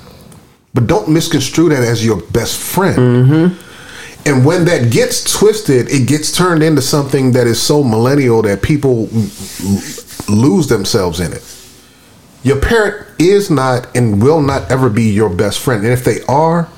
[0.74, 2.98] But don't misconstrue that as your best friend.
[2.98, 4.28] Mm-hmm.
[4.30, 8.62] And when that gets twisted, it gets turned into something that is so millennial that
[8.62, 9.10] people
[10.30, 11.44] lose themselves in it.
[12.44, 15.84] Your parent is not and will not ever be your best friend.
[15.84, 16.70] And if they are,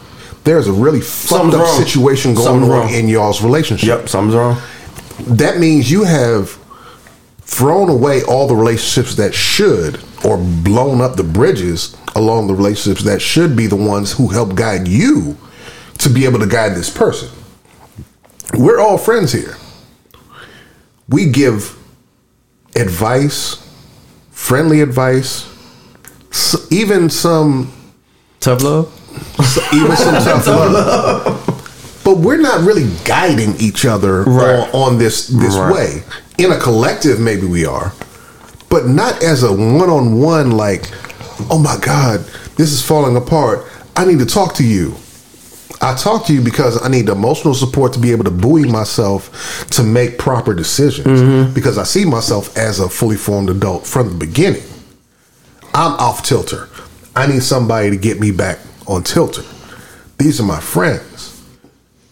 [0.44, 1.84] there's a really fucked Something's up wrong.
[1.84, 2.94] situation going Something's on wrong.
[2.94, 4.58] in y'all's relationship Yep, something's wrong.
[5.28, 6.58] That means you have
[7.42, 13.04] thrown away all the relationships that should or blown up the bridges along the relationships
[13.04, 15.38] that should be the ones who help guide you
[16.00, 17.30] to be able to guide this person.
[18.54, 19.56] We're all friends here.
[21.08, 21.78] We give
[22.76, 23.62] advice,
[24.32, 25.48] friendly advice,
[26.72, 27.72] even some
[28.40, 28.92] Tough love.
[29.74, 31.45] even some tough love.
[32.16, 34.70] But we're not really guiding each other Right.
[34.74, 35.74] on, on this this Right.
[35.74, 36.04] way.
[36.38, 37.92] In a collective, maybe we are,
[38.70, 40.52] but not as a one on one.
[40.52, 40.90] Like,
[41.50, 42.24] oh my God,
[42.56, 43.66] this is falling apart.
[43.98, 44.96] I need to talk to you.
[45.82, 49.66] I talk to you because I need emotional support to be able to buoy myself
[49.72, 51.20] to make proper decisions.
[51.22, 51.54] Mm-hmm.
[51.54, 54.64] Because I see myself as a fully formed adult from the beginning.
[55.74, 56.70] I'm off tilter.
[57.14, 59.44] I need somebody to get me back on tilter.
[60.18, 61.15] These are my friends.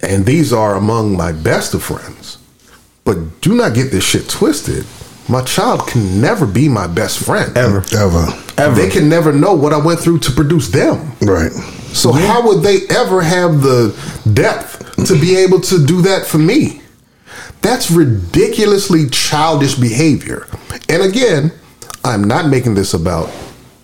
[0.03, 2.37] And these are among my best of friends.
[3.05, 4.85] But do not get this shit twisted.
[5.29, 7.55] My child can never be my best friend.
[7.57, 7.83] Ever.
[7.95, 8.27] Ever.
[8.57, 8.75] Ever.
[8.75, 11.13] They can never know what I went through to produce them.
[11.21, 11.51] Right.
[11.93, 13.97] So how would they ever have the
[14.33, 16.81] depth to be able to do that for me?
[17.61, 20.47] That's ridiculously childish behavior.
[20.89, 21.53] And again,
[22.03, 23.33] I'm not making this about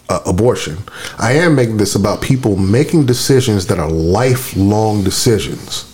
[0.09, 0.77] uh, abortion.
[1.17, 5.88] I am making this about people making decisions that are lifelong decisions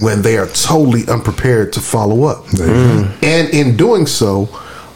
[0.00, 2.44] when they are totally unprepared to follow up.
[2.46, 3.22] Mm.
[3.22, 4.48] And in doing so,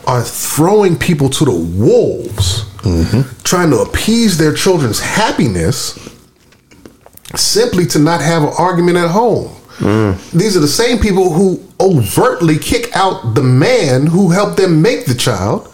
[0.07, 2.65] are throwing people to the wolves,
[3.45, 5.99] trying to appease their children's happiness
[7.35, 9.51] simply to not have an argument at home.
[10.33, 15.07] These are the same people who overtly kick out the man who helped them make
[15.07, 15.69] the child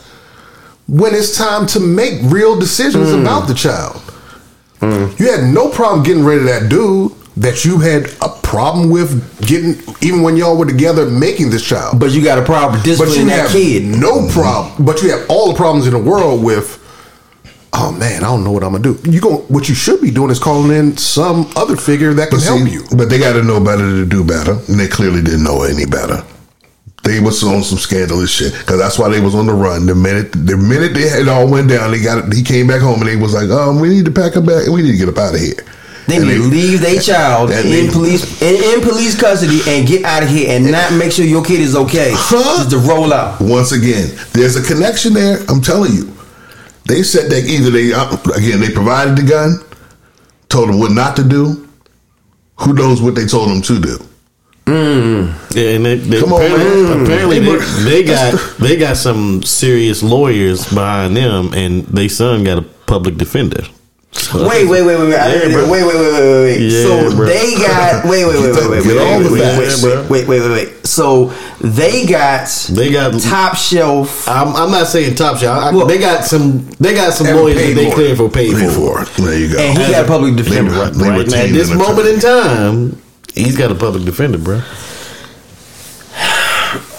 [0.87, 4.01] when it's time to make real decisions about the child.
[4.81, 9.47] You had no problem getting rid of that dude that you had a problem with
[9.47, 11.99] getting, even when y'all were together making this child.
[12.01, 13.85] But you got a problem But disciplining you that have kid.
[13.85, 14.85] no problem.
[14.85, 16.77] But you have all the problems in the world with.
[17.75, 18.99] Oh man, I don't know what I'm gonna do.
[19.09, 19.37] You go.
[19.49, 22.61] What you should be doing is calling in some other figure that can But help
[22.63, 22.83] see, you.
[22.97, 25.85] but they got to know better to do better, and they clearly didn't know any
[25.85, 26.25] better.
[27.05, 29.87] They was on some scandalous shit because that's why they was on the run.
[29.87, 33.01] The minute the minute they had all went down, they got he came back home
[33.01, 34.99] and they was like, um, we need to pack up back and we need to
[34.99, 35.55] get up out of here.
[36.09, 40.05] They need to leave their child in they- police in, in police custody and get
[40.05, 42.11] out of here and not make sure your kid is okay.
[42.15, 42.65] Huh?
[42.65, 43.41] Just to roll out.
[43.41, 45.39] Once again, there's a connection there.
[45.49, 46.13] I'm telling you.
[46.87, 49.59] They said that either they uh, again they provided the gun,
[50.49, 51.69] told them what not to do.
[52.61, 53.99] Who knows what they told them to do?
[54.67, 57.03] Yeah, and they, they Come on, apparently, man.
[57.05, 62.59] apparently they, they got they got some serious lawyers behind them, and they son got
[62.59, 63.63] a public defender.
[64.11, 65.15] So- Wait, wait, wait, wait, wait.
[65.15, 65.57] I Yeah, heard it.
[65.57, 66.61] wait, wait, wait, wait, wait, wait.
[66.61, 67.27] Yeah, so bro.
[67.27, 69.83] they got wait, wait, wait, wait, wait, wait, all wait, the wait, facts.
[69.83, 70.87] wait, wait, wait, wait, wait.
[70.87, 74.27] So they got They got top shelf.
[74.29, 75.63] I'm, I'm not saying top shot.
[75.73, 76.67] I, Well- they got some.
[76.81, 77.95] They got some lawyers that they lawyer.
[77.95, 79.05] clear for paid for.
[79.05, 79.23] for.
[79.23, 79.59] There you go.
[79.61, 80.71] And he got a public defender.
[80.73, 80.93] They- right?
[80.95, 83.03] they Right now, at this moment in time,
[83.35, 84.63] he's got a public defender, bro.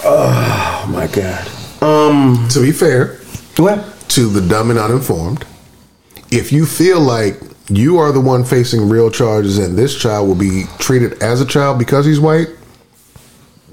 [0.06, 1.48] Oh my god.
[1.82, 2.48] Um.
[2.52, 3.20] To be fair
[3.58, 3.84] What?
[4.10, 5.46] to the dumb and uninformed,
[6.32, 7.36] if you feel like
[7.70, 11.46] you are the one facing real charges and this child will be treated as a
[11.46, 12.48] child because he's white,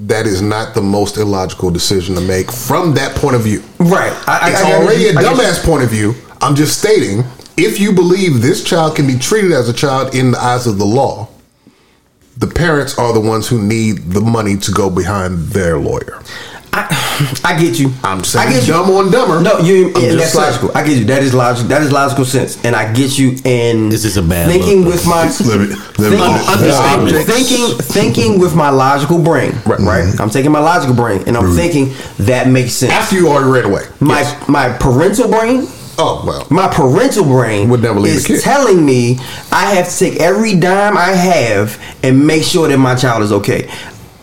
[0.01, 3.63] that is not the most illogical decision to make from that point of view.
[3.79, 4.13] Right.
[4.29, 6.15] I, it's I, I- already a dumbass point of view.
[6.43, 7.25] I'm just stating
[7.57, 10.77] if you believe this child can be treated as a child in the eyes of
[10.79, 11.29] the law,
[12.37, 16.23] the parents are the ones who need the money to go behind their lawyer.
[16.73, 17.93] I, I get you.
[18.05, 18.75] I'm saying I get you.
[18.75, 19.41] dumb on dumber.
[19.41, 19.89] No, you.
[19.95, 20.45] I'm and that's saying.
[20.45, 20.71] logical.
[20.77, 21.05] I get you.
[21.07, 21.69] That is logical.
[21.69, 23.37] That is logical sense, and I get you.
[23.45, 28.39] And This is a bad thinking look, with my Let me- let thinking, thinking, thinking
[28.41, 29.53] with my logical brain.
[29.65, 30.05] Right, right.
[30.05, 30.21] Mm-hmm.
[30.21, 31.57] I'm taking my logical brain, and I'm mm-hmm.
[31.57, 31.95] thinking
[32.27, 32.93] that makes sense.
[32.93, 33.85] After you already ran away.
[34.01, 34.49] my Yes.
[34.49, 35.67] my parental brain
[35.99, 36.47] Oh well.
[36.51, 38.43] my parental brain Would never leave is the kid.
[38.43, 39.19] telling me
[39.51, 43.33] I have to take every dime I have and make sure that my child is
[43.33, 43.71] okay.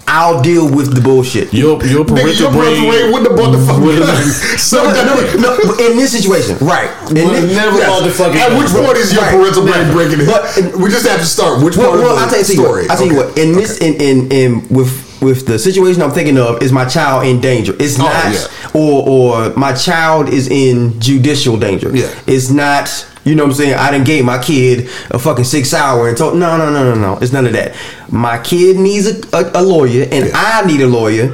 [0.08, 1.54] I'll deal with the bullshit.
[1.54, 3.60] Your your parental brain parental brain wouldn't have bought the
[4.00, 4.24] gun.
[4.60, 6.90] So No, no, in this situation, right?
[7.12, 7.90] In Would've this- never yes.
[7.90, 9.32] bought the fucking At which point is your Right.
[9.36, 9.94] parental brain Never.
[9.94, 10.28] breaking it?
[10.28, 11.64] But- we just have to start.
[11.64, 12.84] Which Well, part well I'll tell you story?
[12.84, 12.92] what.
[12.92, 13.28] I'll tell you Okay.
[13.30, 13.38] what.
[13.38, 14.92] In this, in in in with
[15.24, 17.74] with the situation I'm thinking of, is my child in danger?
[17.80, 18.72] It's Oh, not, yeah.
[18.74, 21.96] or or my child is in judicial danger.
[21.96, 22.14] Yeah.
[22.28, 23.08] it's not.
[23.26, 23.74] You know what I'm saying?
[23.76, 27.00] I didn't gave my kid a fucking SIG Sauer and told no no no no
[27.00, 27.18] no.
[27.20, 27.74] It's none of that.
[28.12, 30.32] My kid needs a, a, a lawyer and Yeah.
[30.36, 31.34] I need a lawyer.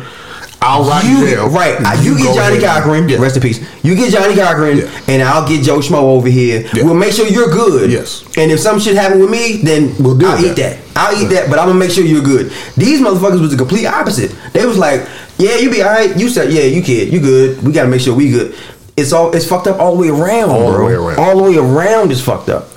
[0.62, 1.48] I'll in you, jail.
[1.50, 1.80] Right.
[1.82, 2.84] I- You, get Johnny ahead.
[2.84, 3.08] Cochran.
[3.08, 3.18] Yeah.
[3.20, 3.60] Rest in peace.
[3.82, 4.90] You get Johnnie Cochran, Yeah.
[5.08, 6.68] and I'll get Joe Schmo over here.
[6.74, 6.84] Yeah.
[6.84, 7.90] We'll make sure you're good.
[7.90, 8.24] Yes.
[8.38, 10.78] And if some shit happen with me, then We'll deal I'll with eat that.
[10.94, 11.00] that.
[11.00, 12.52] I'll eat that, but I'm gonna make sure you're good.
[12.76, 14.32] These motherfuckers was the complete opposite.
[14.52, 15.06] They was like,
[15.38, 18.14] "Yeah, you be alright." You said, "Yeah, you kid, you good." We gotta make sure
[18.14, 18.54] we good.
[18.98, 21.20] It's all it's fucked up all the way around, All the way around.
[21.20, 22.68] All the way around is fucked up.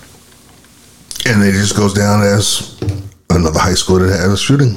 [1.27, 2.75] And it just goes down as
[3.31, 4.77] another high school that had a shooting.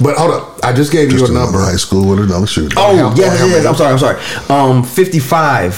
[0.00, 1.58] But hold up, I just gave Just you a number.
[1.60, 2.76] high school with another shooting.
[2.76, 3.66] Oh how- yes, how yes.
[3.66, 4.20] I'm sorry, I'm sorry.
[4.48, 5.74] Um, 55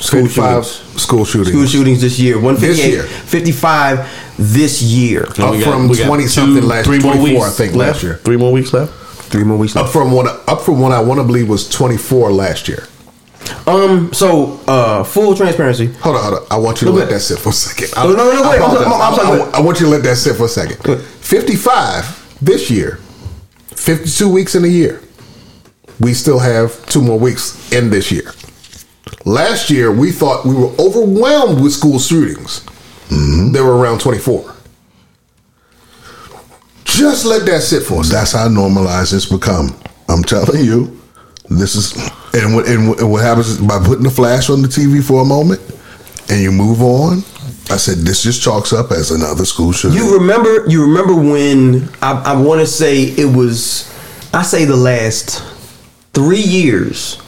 [0.00, 1.02] school 55 shootings.
[1.02, 1.48] school shootings.
[1.50, 2.36] School shootings this year.
[2.40, 3.02] 158, year.
[3.04, 4.08] 55
[4.38, 5.24] this year.
[5.24, 7.94] And Up we from 20 something last- three more 24, weeks I think, left.
[7.96, 8.20] last year.
[8.24, 8.92] Three more weeks left.
[9.30, 9.92] Three more weeks Up left.
[9.92, 10.26] from what?
[10.48, 12.86] Up from what I want to believe was 24 last year.
[13.66, 15.86] Um, so uh, full transparency.
[16.00, 16.46] Hold on, hold on.
[16.50, 17.88] I want you to No, let that sit for a second.
[17.96, 19.16] No, no, no, I wait, I'm apologize.
[19.16, 20.78] sorry, I'm I- I- I want you to let that sit for a second.
[21.20, 22.98] 55 this year,
[23.76, 25.00] 52 weeks in a year.
[26.00, 28.32] We still have two more weeks in this year.
[29.24, 32.60] Last year, we thought we were overwhelmed with school shootings.
[33.08, 33.52] Mm-hmm.
[33.52, 34.54] There were around 24.
[36.84, 38.10] Just let that sit for us.
[38.10, 39.74] That's how normalized it's become.
[40.08, 41.00] I'm telling you,
[41.48, 41.92] this is
[42.34, 45.02] and what and, what- and what happens is by putting the flash on the TV
[45.02, 45.60] for a moment
[46.30, 47.22] and you move on.
[47.70, 49.96] I said this just chalks up as another school shooting.
[49.96, 50.68] You remember?
[50.68, 53.88] You remember when I, I want to say it was?
[54.34, 55.42] I say the last
[56.12, 57.20] three years.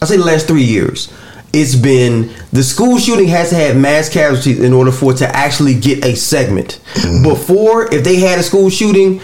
[0.00, 1.12] I say the last three years.
[1.52, 5.28] It's been the school shooting has to have mass casualties in order for it to
[5.28, 6.80] actually get a segment.
[6.94, 7.28] Mm-hmm.
[7.28, 9.20] Before, if they had a school shooting,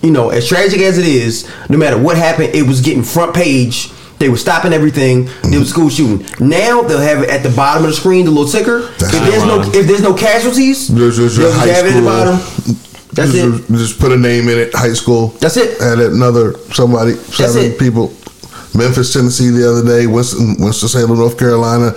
[0.00, 3.34] you know, as tragic as it is, no matter what happened, it was getting front
[3.34, 3.90] page.
[4.20, 5.30] They were stopping everything.
[5.44, 6.26] There was school shooting.
[6.46, 8.80] Now they'll have it at the bottom of the screen, the little ticker.
[8.98, 11.94] That's if there's no if there's no casualties, There's just they'll just high have it
[11.94, 12.36] at the bottom.
[13.14, 13.72] That's just, it.
[13.72, 14.74] Just put a name in it.
[14.74, 15.28] High school.
[15.40, 15.80] That's it.
[15.80, 18.12] Had another somebody seven people.
[18.76, 20.06] Memphis, Tennessee, the other day.
[20.06, 21.92] Winston, Winston Salem, North Carolina,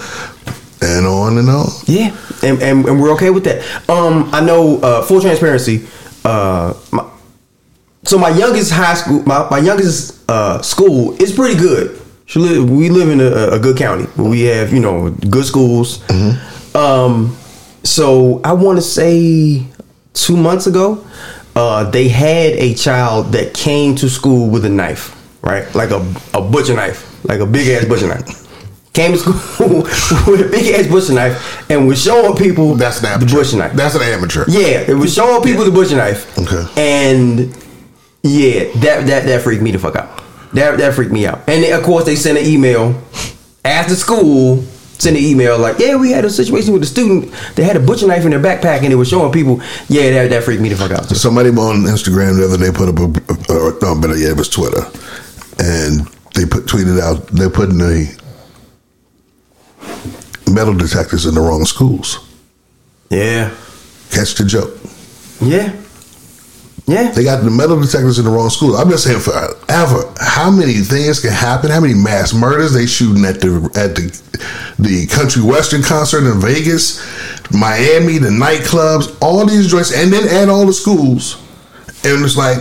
[0.82, 1.68] and on and on.
[1.88, 3.90] Yeah, and, and and we're okay with that.
[3.90, 4.80] Um, I know.
[4.80, 5.88] Uh, full transparency.
[6.24, 7.06] Uh, my,
[8.04, 12.00] so my youngest high school, my, my youngest uh, school is pretty good.
[12.34, 15.46] She live, we live in a, a good county where we have you know good
[15.46, 16.02] schools.
[16.74, 17.38] Um,
[17.84, 19.64] so I want to say
[20.16, 21.06] two months ago,
[21.56, 26.00] uh, they had a child that came to school with a knife, right, like a
[26.34, 28.40] a butcher knife, like a big ass butcher knife.
[28.94, 29.84] Came to school
[30.32, 33.74] with a big ass butcher knife and was showing people That's an the butcher knife.
[33.74, 34.46] That's an amateur.
[34.48, 36.36] Yeah, it was showing people the butcher knife.
[36.40, 36.66] Okay.
[36.82, 37.56] And
[38.24, 40.23] yeah, that that that freaked me the fuck out.
[40.54, 41.40] That that freaked me out.
[41.48, 43.02] And then, of course they sent an email
[43.66, 44.64] after school.
[45.00, 47.34] Sent an email like, yeah, we had a situation with a student.
[47.56, 49.60] They had a butcher knife in their backpack and it was showing people.
[49.90, 51.10] Yeah, that that freaked me the fuck out.
[51.10, 51.16] too.
[51.16, 54.48] Somebody on Instagram the other day put up a, or no, better yet, it was
[54.48, 54.84] Twitter,
[55.60, 58.08] and they put tweeted out they're putting the
[60.52, 62.20] metal detectors in the wrong schools.
[63.10, 63.50] Yeah,
[64.12, 64.78] Catch the joke.
[65.42, 65.74] yeah,
[66.86, 67.12] yeah.
[67.12, 68.76] They got the metal detectors in the wrong school.
[68.76, 70.14] I've been saying forever.
[70.20, 71.70] How many things can happen?
[71.72, 74.12] How many mass murders they shooting at the at the
[74.80, 77.00] the country western concert in Vegas,
[77.52, 81.36] Miami, the nightclubs, all these joints, and then add all the schools,
[82.04, 82.60] and it's like,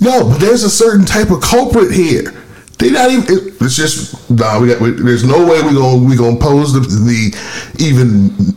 [0.00, 2.32] no, but there's a certain type of culprit here.
[2.78, 3.24] They not even.
[3.28, 4.60] it- it's just nah.
[4.60, 4.80] We got.
[4.80, 7.34] We, there's no way we gonna we gonna pose the, the
[7.84, 8.54] even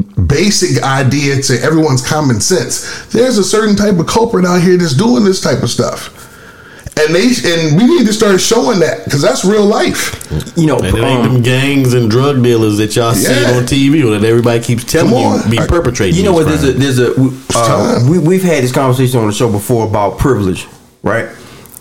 [0.00, 3.06] basic idea to everyone's common sense.
[3.06, 6.18] There's a certain type of culprit out here that's doing this type of stuff.
[6.98, 10.18] and they and we need to start showing that because that's real life.
[10.56, 13.64] You know, And it ain't um, them gangs and drug dealers that y'all see on
[13.64, 16.16] TV or that everybody keeps telling you be I- perpetrating.
[16.16, 16.48] You know what?
[16.48, 19.86] these There's a there's a uh, we we've had this conversation on the show before
[19.86, 20.66] about privilege,
[21.02, 21.28] right?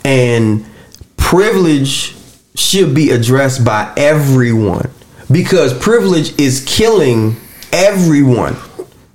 [0.03, 0.65] And
[1.17, 2.15] privilege
[2.55, 4.89] should be addressed by everyone
[5.31, 7.35] because privilege is killing
[7.71, 8.55] everyone,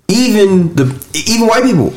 [0.08, 0.84] even the
[1.28, 1.92] even white people.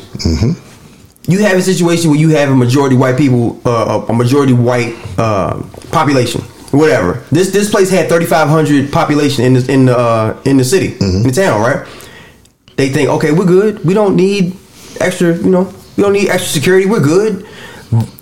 [1.28, 4.96] You have a situation where you have a majority white people, uh, a majority white
[5.16, 6.40] uh, population,
[6.72, 7.24] whatever.
[7.30, 11.22] This this place had 3,500 population in the in the uh, in the city, in
[11.22, 11.86] the town, right?
[12.80, 13.84] they think, okay, we're good.
[13.84, 14.56] We don't need
[15.00, 16.86] extra, you know, we don't need extra security.
[16.86, 17.46] We're good.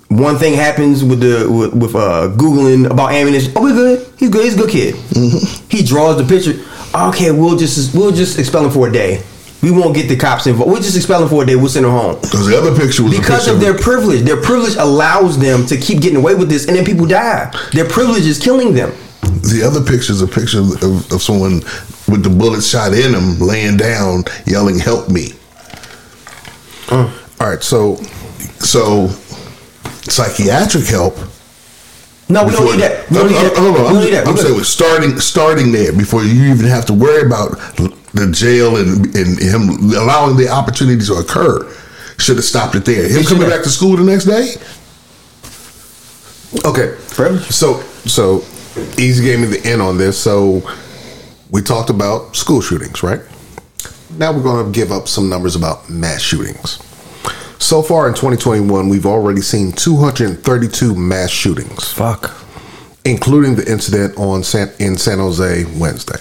[0.08, 3.52] One thing happens with the with, with uh, googling about ammunition.
[3.54, 4.12] Oh, we're good.
[4.18, 4.44] He's good.
[4.44, 4.94] He's a good kid.
[5.70, 6.54] He draws the picture.
[6.94, 9.22] Okay, we'll just we'll just expel him for a day.
[9.60, 10.70] We won't get the cops involved.
[10.70, 11.56] We'll just expel him for a day.
[11.56, 14.22] We'll send him home Because the other picture was a because picture of their privilege.
[14.22, 17.52] Their privilege allows them to keep getting away with this, and then people die.
[17.72, 18.92] Their privilege is killing them.
[19.22, 21.60] The other picture is a picture of, of someone
[22.06, 25.32] with the bullet shot in him, laying down, yelling, "Help me!"
[26.86, 27.10] Mm.
[27.40, 27.96] All right, so
[28.60, 29.08] So,
[30.08, 31.16] psychiatric help.
[32.30, 33.08] No, we don't need that.
[33.10, 33.56] We don't need that.
[33.56, 34.26] hold on, We I'm, don't need that.
[34.26, 37.52] I'm We're saying starting starting there before you even have to worry about
[38.12, 41.66] the jail and, and him allowing the opportunity to occur.
[42.18, 43.08] Should have stopped it there.
[43.08, 44.54] Him coming back to school the next day.
[46.64, 46.96] Okay.
[47.50, 48.44] So so
[48.98, 50.18] Easy gave me the end on this.
[50.20, 50.62] So
[51.50, 53.20] we talked about school shootings, right?
[54.16, 56.78] Now we're going to give up some numbers about mass shootings.
[57.58, 62.32] So far in 2021, we've already seen 232 mass shootings, Fuck.
[63.04, 66.18] including the incident on San, in San Jose Wednesday.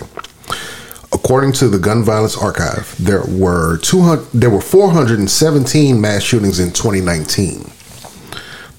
[1.13, 6.71] According to the Gun Violence Archive, there were 200, there were 417 mass shootings in
[6.71, 7.71] 2019.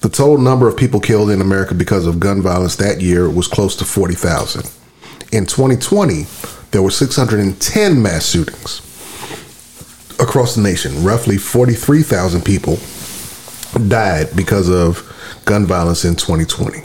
[0.01, 3.47] The total number of people killed in America because of gun violence that year was
[3.47, 4.61] close to 40,000.
[5.31, 6.25] In 2020,
[6.71, 8.81] there were 610 mass shootings
[10.19, 11.03] across the nation.
[11.03, 12.77] Roughly 43,000 people
[13.87, 15.05] died because of
[15.45, 16.83] gun violence in 2020.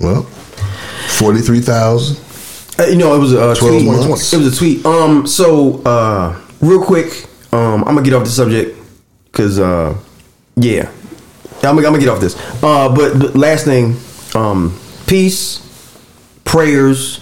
[0.00, 2.16] Well, forty three thousand.
[2.78, 3.86] Uh, you know, it was a uh, 12 tweet.
[4.08, 4.32] months.
[4.32, 4.84] It was a tweet.
[4.84, 8.76] Um, so uh, real quick, um, I'm gonna get off the subject
[9.26, 9.96] because uh,
[10.56, 10.90] yeah,
[11.62, 12.34] I'm, gonna- I'm gonna get off this.
[12.62, 13.96] Uh, but, but last thing,
[14.34, 14.76] um,
[15.06, 15.60] peace,
[16.44, 17.20] prayers.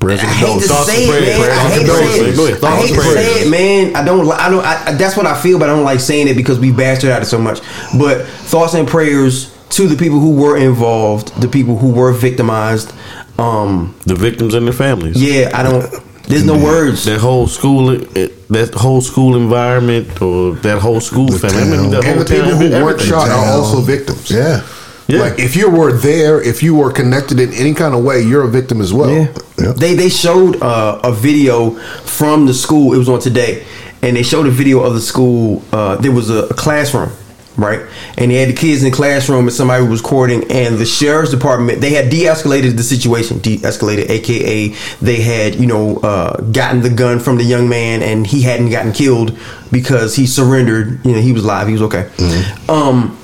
[0.00, 1.38] I hate to Thoughts and say it, prayers.
[1.38, 1.50] man.
[1.50, 1.94] I hate and to
[2.36, 2.64] say it.
[2.64, 3.96] I hate to say it, man.
[3.96, 4.26] I don't.
[4.26, 4.64] li- I don't.
[4.64, 7.22] I, that's what I feel, but I don't like saying it because we bastard out
[7.22, 7.60] it so much.
[7.98, 12.92] But thoughts and prayers to the people who were involved, the people who were victimized.
[13.38, 15.20] Um, the victims and their families.
[15.22, 15.88] yeah, I don't.
[16.28, 17.04] There's no words.
[17.04, 21.62] That whole school, that whole school environment, or that whole school family.
[21.62, 24.30] I mean, the And whole the people town, who weren't shot are also victims.
[24.30, 24.62] Yeah.
[25.08, 25.20] Yeah.
[25.20, 28.44] Like if you were there, if you were connected in any kind of way, you're
[28.44, 29.10] a victim as well.
[29.10, 29.32] Yeah.
[29.58, 29.72] Yeah.
[29.72, 31.70] They they showed uh, a video
[32.04, 32.92] from the school.
[32.92, 33.64] It was on today,
[34.02, 35.62] and they showed a video of the school.
[35.72, 37.10] Uh, there was a, a classroom,
[37.56, 37.80] right?
[38.18, 40.44] And they had the kids in the classroom, and somebody was recording.
[40.52, 43.38] And the sheriff's department they had de-escalated the situation.
[43.38, 48.26] De-escalated, aka they had you know uh, gotten the gun from the young man, and
[48.26, 49.38] he hadn't gotten killed
[49.72, 51.02] because he surrendered.
[51.06, 51.66] You know, he was live.
[51.66, 52.10] He was okay.
[52.68, 53.18] Um,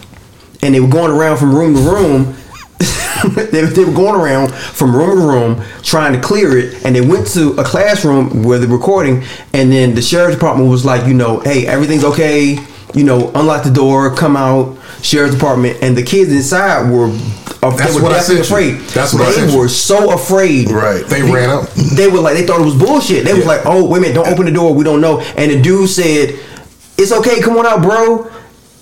[0.64, 2.36] and they were going around from room to room.
[3.52, 7.06] they, they were going around from room to room trying to clear it, and they
[7.06, 11.14] went to a classroom where they're recording, and then the sheriff's department was like, you
[11.14, 12.58] know, hey, everything's okay.
[12.94, 14.78] You know, unlock the door, come out.
[15.02, 17.08] Sheriff's department, and the kids inside were.
[17.08, 18.74] Uh, That's they were what I definitely afraid.
[18.90, 20.70] That's what I they were so afraid.
[20.70, 21.04] Right.
[21.04, 21.68] They ran out.
[21.96, 23.24] They were like, they thought it was bullshit.
[23.24, 24.74] They was like, oh, wait a minute, don't open the door.
[24.74, 25.20] We don't know.
[25.36, 26.38] And the dude said,
[26.96, 28.30] it's okay, come on out, bro.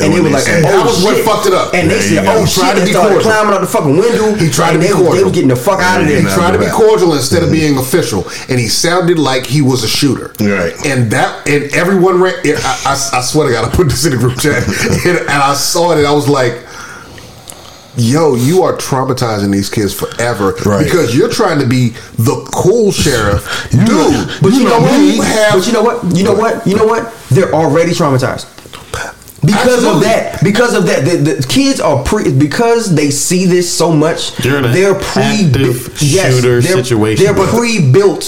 [0.03, 1.25] And, And they were like, said- oh, That was what shit.
[1.25, 1.75] fucked it up.
[1.75, 4.35] And they said, oh He shit, to and be started climbing out the fucking window.
[4.35, 5.13] He tried to be cordial.
[5.15, 6.21] They were getting the fuck out of there.
[6.21, 9.85] He tried to be cordial instead of being official, and he sounded like he was
[9.85, 10.35] a shooter.
[10.41, 10.75] Right.
[10.85, 12.35] And that, and everyone ran.
[12.45, 14.63] I, I, I swear to God, I put this in the group chat,
[15.07, 16.55] and, and I saw it, and I was like,
[17.97, 20.85] "Yo, you are traumatizing these kids forever Right.
[20.85, 23.87] because you're trying to be the cool sheriff, dude."
[24.43, 24.99] But you, know, what?
[25.01, 26.17] you have, but you know what?
[26.17, 26.67] You know what?
[26.67, 27.13] You know what?
[27.31, 28.47] They're already traumatized.
[29.45, 33.73] Because of that, because of that, the, the kids are pre because they see this
[33.73, 34.37] so much.
[34.37, 37.25] They're in a they're pre active shooter they're, situation.
[37.25, 38.21] They're But- pre-built,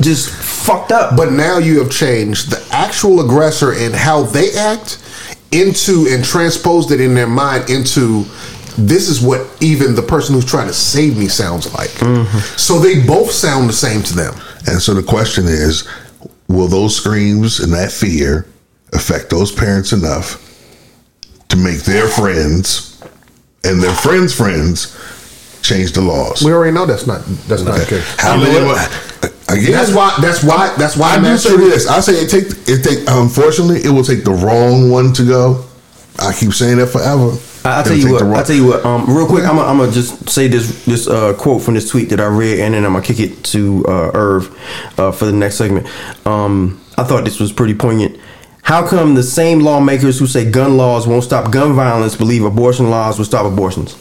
[0.00, 1.16] just fucked up.
[1.16, 5.02] But now you have changed the actual aggressor and how they act
[5.50, 8.24] into and transposed it in their mind into
[8.78, 11.90] this is what even the person who's trying to save me sounds like.
[11.90, 12.38] Mm-hmm.
[12.56, 14.34] So they both sound the same to them.
[14.68, 15.88] And so the question is,
[16.48, 18.46] will those screams and that fear
[18.92, 20.42] affect those parents enough
[21.48, 23.00] to to make their friends
[23.64, 24.96] and their friends' friends
[25.62, 26.42] change the laws.
[26.42, 28.20] We already know that's not that's not the case.
[28.20, 28.56] How many?
[29.48, 30.16] Again, That's why.
[30.20, 30.74] That's why.
[30.76, 31.12] That's why.
[31.12, 31.86] I I'm do say this.
[31.86, 33.04] I say it take it take.
[33.08, 35.64] Unfortunately, it will take the wrong one to go.
[36.18, 37.30] I keep saying that forever.
[37.64, 38.22] I- I'll tell you what.
[38.22, 38.84] I'll tell you what.
[38.84, 41.88] Um, real quick, I'm gonna I'm gonna just say this this uh, quote from this
[41.90, 45.26] tweet that I read, and then I'm gonna kick it to uh, Irv uh, for
[45.26, 45.86] the next segment.
[46.26, 48.18] Um, I thought this was pretty poignant.
[48.66, 52.90] How come the same lawmakers who say gun laws won't stop gun violence believe abortion
[52.90, 53.96] laws will stop abortions?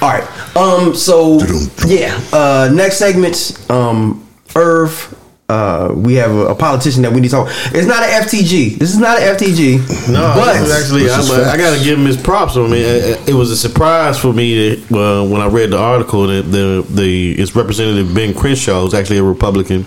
[0.00, 0.56] All right.
[0.56, 0.94] Um.
[0.94, 1.38] So
[1.86, 2.18] yeah.
[2.32, 2.70] Uh.
[2.72, 3.62] Next segment.
[3.68, 4.26] Um.
[4.56, 5.18] Irv.
[5.50, 5.92] Uh.
[5.94, 7.48] We have a, a politician that we need to talk.
[7.74, 8.78] It's not an FTG.
[8.78, 10.10] This is not an FTG.
[10.10, 12.56] No, but this is actually, This is I'm, I got to give him his props.
[12.56, 15.78] I mean, it, it was a surprise for me that, uh, when I read the
[15.78, 19.84] article that the the it's Representative Ben Crenshaw, who's actually a Republican,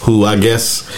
[0.00, 0.88] who I guess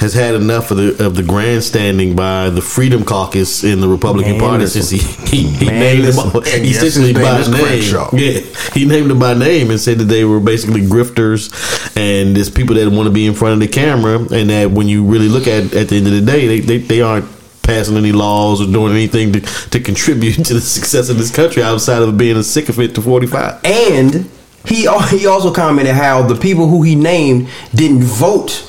[0.00, 4.32] has had enough of the of the grandstanding by the Freedom Caucus in the Republican
[4.32, 4.82] Man, Party listen.
[4.82, 6.30] since he he, he Man, named them listen.
[6.30, 7.66] all- And yes, essentially his name by name.
[7.66, 8.10] Crenshaw.
[8.16, 8.40] Yeah,
[8.74, 11.50] he named them by name and said that they were basically grifters
[11.96, 14.88] and there's people that want to be in front of the camera and that when
[14.88, 17.24] you really look at at the end of the day they they, they aren't
[17.62, 19.40] passing any laws or doing anything to,
[19.70, 23.60] to contribute to the success of this country outside of being a sycophant to 45
[23.64, 24.30] And
[24.64, 28.62] he he also commented how the people who he named didn't vote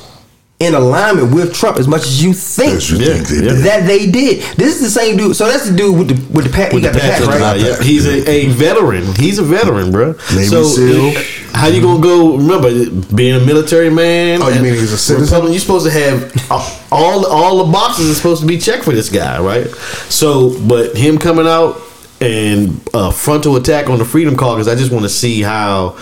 [0.60, 3.52] in alignment with Trump as much as you think As you Yeah, think they yeah.
[3.54, 3.64] did.
[3.64, 4.42] that they did.
[4.56, 5.36] This is the same dude.
[5.36, 6.72] So that's the dude with the with the pat.
[6.72, 7.60] He got the patch, Patch, right?
[7.60, 9.04] yeah, he's a, a veteran.
[9.14, 10.12] He's a veteran, bro.
[10.34, 11.12] Navy so SEAL.
[11.52, 12.36] how you gonna go?
[12.38, 12.70] Remember,
[13.14, 14.40] being a military man.
[14.42, 15.22] Oh, you mean he's a citizen?
[15.26, 18.92] Republican, you're supposed to have all all the boxes are supposed to be checked for
[18.92, 19.68] this guy, right?
[20.10, 21.80] So, but him coming out
[22.20, 25.96] and uh, frontal attack on the Freedom Caucus, I just want to see how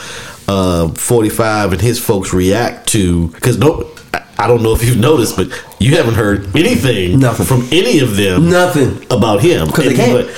[0.48, 3.90] uh, 45 and his folks react to because no.
[4.39, 7.47] I- I don't know if you've noticed, but you haven't heard anything Nothing.
[7.47, 8.99] from any of them Nothing.
[9.11, 10.12] about him 'Cause they And- can't.
[10.12, 10.28] but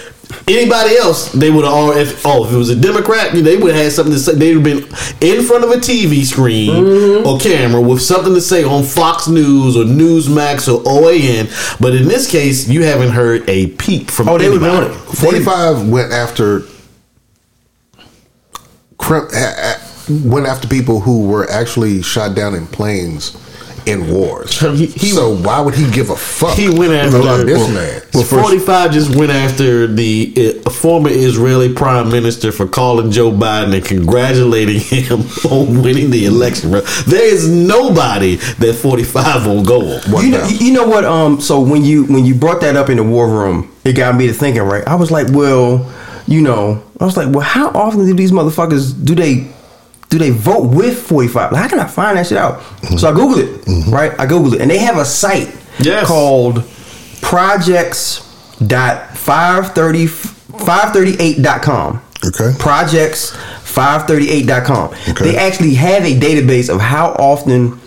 [0.46, 1.90] Anybody else, they would have all.
[1.90, 4.32] If oh, if it was a Democrat, they would have had something to say.
[4.34, 4.84] They'd have been
[5.22, 7.26] in front of a TV screen Mm-hmm.
[7.26, 11.48] or camera with something to say on Fox News or Newsmax or OAN.
[11.80, 14.28] But in this case, you haven't heard a peep from.
[14.28, 14.86] Oh, they were anybody.
[14.88, 15.16] doing it.
[15.16, 16.62] Forty five went after
[18.98, 23.32] crim- a- a- went after people who were actually shot down in planes
[23.88, 24.58] in wars.
[24.60, 26.56] He- he- so why would he give a fuck?
[26.56, 28.02] He went after about this man.
[28.14, 33.74] Well, Forty-five just went after the uh, former Israeli prime minister for calling Joe Biden
[33.74, 35.20] and congratulating him
[35.50, 36.70] on winning the election.
[36.70, 36.80] Bro.
[37.06, 40.24] There is nobody that forty-five will go on.
[40.24, 41.04] You know, you know what?
[41.04, 44.14] Um, so when you when you brought that up in the war room, it got
[44.16, 44.62] me to thinking.
[44.62, 45.90] Right, I was like, well,
[46.26, 49.48] you know, I was like, well, how often do these motherfuckers do they
[50.08, 51.52] do they vote with forty five?
[51.52, 52.62] Like, how can I find that shit out?
[52.98, 53.90] So I googled it.
[53.90, 56.06] Right, I googled it, and they have a site Yes.
[56.06, 56.64] called
[57.22, 58.24] projects
[58.66, 60.06] dot 530
[61.08, 62.02] 538.com.
[62.26, 62.52] Okay.
[62.58, 63.30] Projects
[63.64, 64.88] 538.com.
[65.10, 65.24] Okay.
[65.32, 67.78] They actually have a database of how often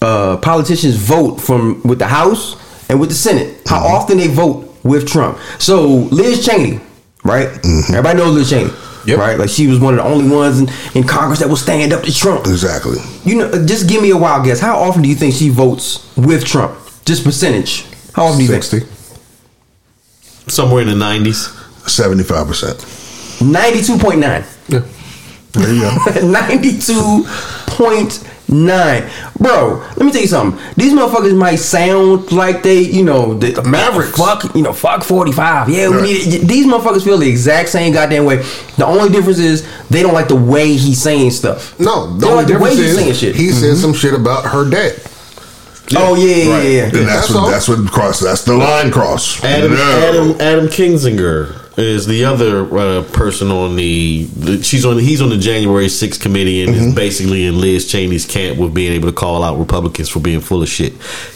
[0.00, 2.56] uh, politicians vote from with the House
[2.88, 3.60] and with the Senate.
[3.66, 3.94] How Mm-hmm.
[3.94, 5.38] often they vote with Trump.
[5.58, 6.80] So Liz Cheney,
[7.24, 7.48] right?
[7.48, 7.94] Mm-hmm.
[7.94, 8.70] Everybody knows Liz Cheney.
[9.06, 11.92] Right, like she was one of the only ones in, in Congress that will stand
[11.92, 12.46] up to Trump.
[12.46, 12.98] Exactly.
[13.24, 14.60] You know, just give me a wild guess.
[14.60, 16.78] How often do you think she votes with Trump?
[17.04, 17.86] Just percentage.
[18.14, 18.80] How often do you Sixty.
[20.48, 21.48] Somewhere in the nineties.
[21.86, 22.84] Seventy-five percent.
[23.42, 24.44] Ninety-two point nine.
[24.68, 24.84] Yeah.
[25.52, 26.20] There you go.
[26.26, 27.24] Ninety-two
[27.66, 29.82] point nine, bro.
[29.96, 30.60] Let me tell you something.
[30.76, 34.16] These motherfuckers might sound like they, you know, the, Mavericks.
[34.16, 35.68] Fuck, you know, fuck forty-five.
[35.68, 36.02] Yeah, we Right.
[36.04, 36.48] need it.
[36.48, 38.36] These motherfuckers feel the exact same goddamn way.
[38.76, 41.78] The only difference is they don't like the way he's saying stuff.
[41.78, 43.36] No, they the don't only like the way difference he's saying shit.
[43.36, 43.80] he said mm-hmm.
[43.80, 45.00] some shit about her dad.
[45.96, 46.82] oh yeah, yeah, yeah, yeah.
[46.84, 47.50] And that's, That's what all.
[47.50, 48.20] that's what cross.
[48.20, 49.42] That's the line cross.
[49.44, 50.08] Adam No.
[50.08, 54.62] Adam Adam Kinzinger is the other uh, person on the, the.
[54.62, 54.98] She's on.
[54.98, 56.94] He's on the January 6th committee and is mm-hmm.
[56.94, 60.62] basically in Liz Cheney's camp with being able to call out Republicans for being full
[60.62, 60.94] of shit.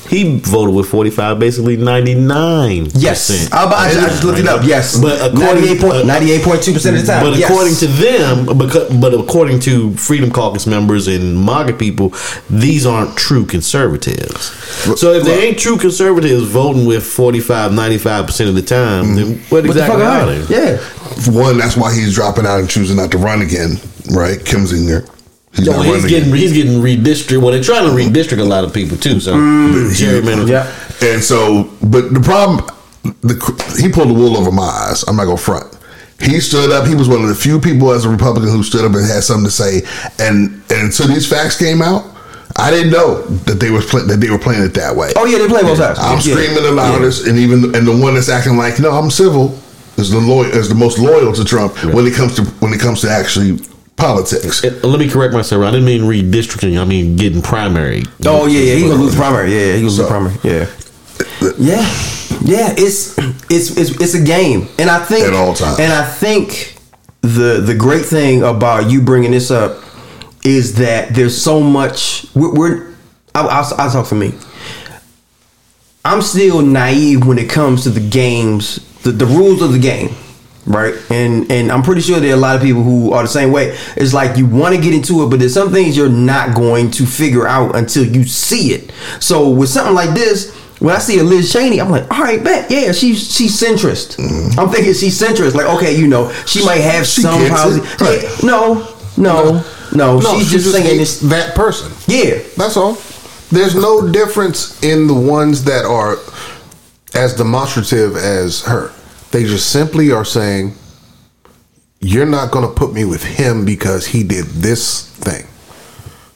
[0.09, 2.89] He voted with 45, basically 99.
[2.95, 4.64] Yes, uh, I, I, I just looked it up.
[4.64, 7.24] Yes, But according- 98 point, uh, 98.2 percent of the time.
[7.24, 7.51] But yes.
[7.51, 12.14] according to them, because, but according to Freedom Caucus members and MAGA people,
[12.49, 14.47] these aren't true conservatives.
[14.99, 19.59] So if they ain't true conservatives voting with 45, 95% of the time, then what
[19.64, 20.55] what the fuck exactly are are they?
[20.55, 20.72] they?
[20.72, 21.33] Yeah.
[21.33, 23.76] One, that's why he's dropping out and choosing not to run again.
[24.11, 25.09] Right, Kinzinger.
[25.55, 26.39] He's No, he's getting again.
[26.39, 27.43] he's getting redistricted.
[27.43, 29.20] Well, they're trying to redistrict a lot of people too.
[29.20, 29.91] So mm.
[29.91, 30.49] gerrymandering.
[30.49, 30.72] Yeah.
[31.03, 32.64] And so, but the problem,
[33.22, 33.35] the,
[33.81, 35.05] he pulled the wool over my eyes.
[35.05, 35.79] I'm not gonna front.
[36.20, 36.87] He stood up.
[36.87, 39.22] He was one of the few people as a Republican who stood up and had
[39.22, 39.83] something to say.
[40.18, 42.05] And, and until these facts came out,
[42.57, 45.12] I didn't know that they was play, that they were playing it that way.
[45.14, 45.99] Oh yeah, they play both sides.
[46.01, 46.35] I'm Yeah.
[46.35, 49.57] screaming the loudest, and even and the one that's acting like no, I'm civil
[49.99, 52.80] is the loyal is the most loyal to Trump when it comes to when it
[52.80, 53.59] comes to actually
[53.96, 54.64] politics.
[54.64, 55.64] Uh, Let me correct myself.
[55.64, 56.80] I didn't mean redistricting.
[56.80, 58.05] I mean getting primary.
[58.24, 59.53] Oh yeah, yeah, he gonna lose primary.
[59.53, 60.34] Yeah, he gonna lose primary.
[60.44, 60.66] Yeah,
[61.59, 61.82] yeah,
[62.42, 62.74] yeah.
[62.76, 63.18] It's
[63.51, 65.80] it's it's it's a game, and I think At all times.
[65.80, 66.76] And I think
[67.22, 69.82] the the great thing about you bringing this up
[70.44, 72.26] is that there's so much.
[72.34, 72.94] We're, we're
[73.34, 74.32] I'll, I'll, I'll talk for me.
[76.05, 80.11] I'm still naive when it comes to the games, the, the rules of the game,
[80.66, 80.94] right?
[81.11, 83.53] And and I'm pretty sure there are a lot of people who are the same
[83.53, 83.76] way.
[83.96, 86.90] It's like you want to get into it, but there's some things you're not going
[86.92, 88.92] to figure out until you see it.
[89.20, 92.42] So with something like this, when I see a Liz Cheney, I'm like, all right,
[92.42, 94.16] bet, yeah, she's she's centrist.
[94.16, 94.59] Mm-hmm.
[94.61, 95.55] I'm thinking she's centrist.
[95.55, 97.80] Like, okay, you know, she might have She some policy.
[98.05, 98.22] right.
[98.22, 101.20] Yeah, no, no, no, No, she's she just saying this.
[101.20, 101.90] that person.
[102.07, 102.96] Yeah, That's all.
[103.51, 106.18] There's no difference in the ones that are
[107.19, 108.93] as demonstrative as her.
[109.31, 110.75] They just simply are saying,
[112.01, 115.47] "You're not going to put me with him because he did this thing."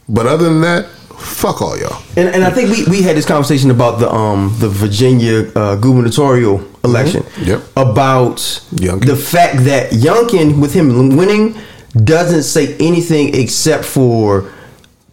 [0.08, 2.02] But other than that, fuck all y'all.
[2.16, 5.76] And, and I think we, we had this conversation about the um the Virginia uh,
[5.76, 7.24] gubernatorial election.
[7.42, 7.62] Yep.
[7.76, 8.36] About
[8.74, 9.06] Youngkin.
[9.06, 11.56] the fact that Youngkin, with him winning,
[12.04, 14.50] doesn't say anything except for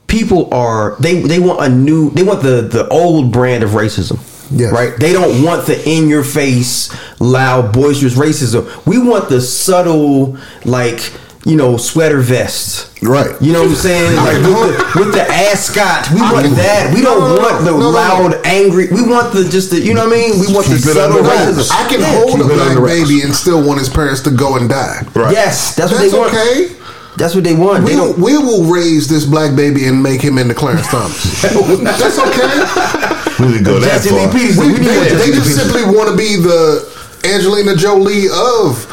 [0.08, 4.18] people are they they want a new they want the the old brand of racism.
[4.52, 4.72] Yes.
[4.74, 4.94] Right?
[5.00, 6.90] They don't want the in your face,
[7.20, 8.66] loud, boisterous racism.
[8.86, 11.14] We want the subtle, like,
[11.46, 12.90] you know, sweater vests.
[13.02, 13.32] Right.
[13.42, 14.16] You know what I'm saying?
[14.18, 16.12] Like with the, with the ascot.
[16.12, 16.92] We want that.
[16.94, 17.90] We don't want the no, no, no.
[17.92, 18.88] loud, angry.
[18.92, 20.40] We want the just the you know what I mean?
[20.42, 21.70] We want the Keep it subtle racism.
[21.72, 22.20] I can Yeah.
[22.20, 25.02] hold a black baby and still want his parents to go and die.
[25.16, 25.32] Right.
[25.32, 26.34] Yes, that's, what That's they want.
[26.34, 26.76] okay.
[27.18, 27.84] That's what they want.
[27.84, 31.42] We, They we will raise this black baby and make him into Clarence Thomas.
[31.42, 33.16] That's okay.
[33.40, 34.28] We didn't go that Jesse Lee.
[34.32, 34.64] Peterson.
[34.66, 35.70] We, We need they, they just Peterson.
[35.70, 38.86] simply want to be the Angelina Jolie of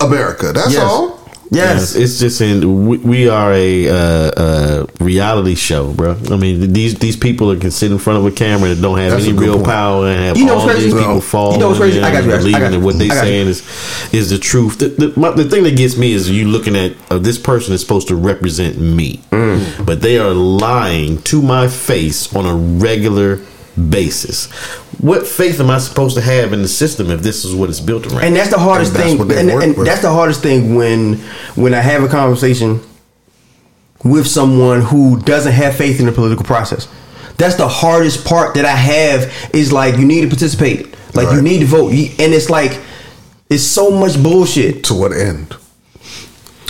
[0.00, 0.52] America.
[0.52, 0.82] That's Yes.
[0.82, 1.20] all.
[1.54, 1.94] Yes.
[1.94, 2.86] it's just in.
[2.86, 6.16] We, we are a uh, uh, reality show, bro.
[6.30, 8.96] I mean, these these people are can sit in front of a camera that don't
[8.96, 9.66] have That's any real point.
[9.66, 11.06] power and have You know all what's these crazy?
[11.06, 12.00] people fall You know what's crazy?
[12.00, 12.98] I got you, I got you, I believing got that what you.
[13.00, 14.78] they I got saying is is the truth.
[14.78, 17.74] The, the, my, the thing that gets me is you looking at uh, this person
[17.74, 19.84] is supposed to represent me, Mm.
[19.84, 23.40] but they are lying to my face on a regular
[23.90, 24.50] basis.
[25.00, 27.80] What faith am I supposed to have in the system if this is what it's
[27.80, 28.24] built around?
[28.24, 29.18] and that's the hardest And thing.
[29.18, 31.14] what And, and that's the hardest thing when
[31.54, 32.80] when I have a conversation
[34.04, 36.88] with someone who doesn't have faith in the political process.
[37.38, 41.40] That's the hardest part that I have is like you need to participate, like you
[41.42, 42.80] need to vote, and it's like
[43.48, 44.84] it's so much bullshit.
[44.84, 45.56] To what end?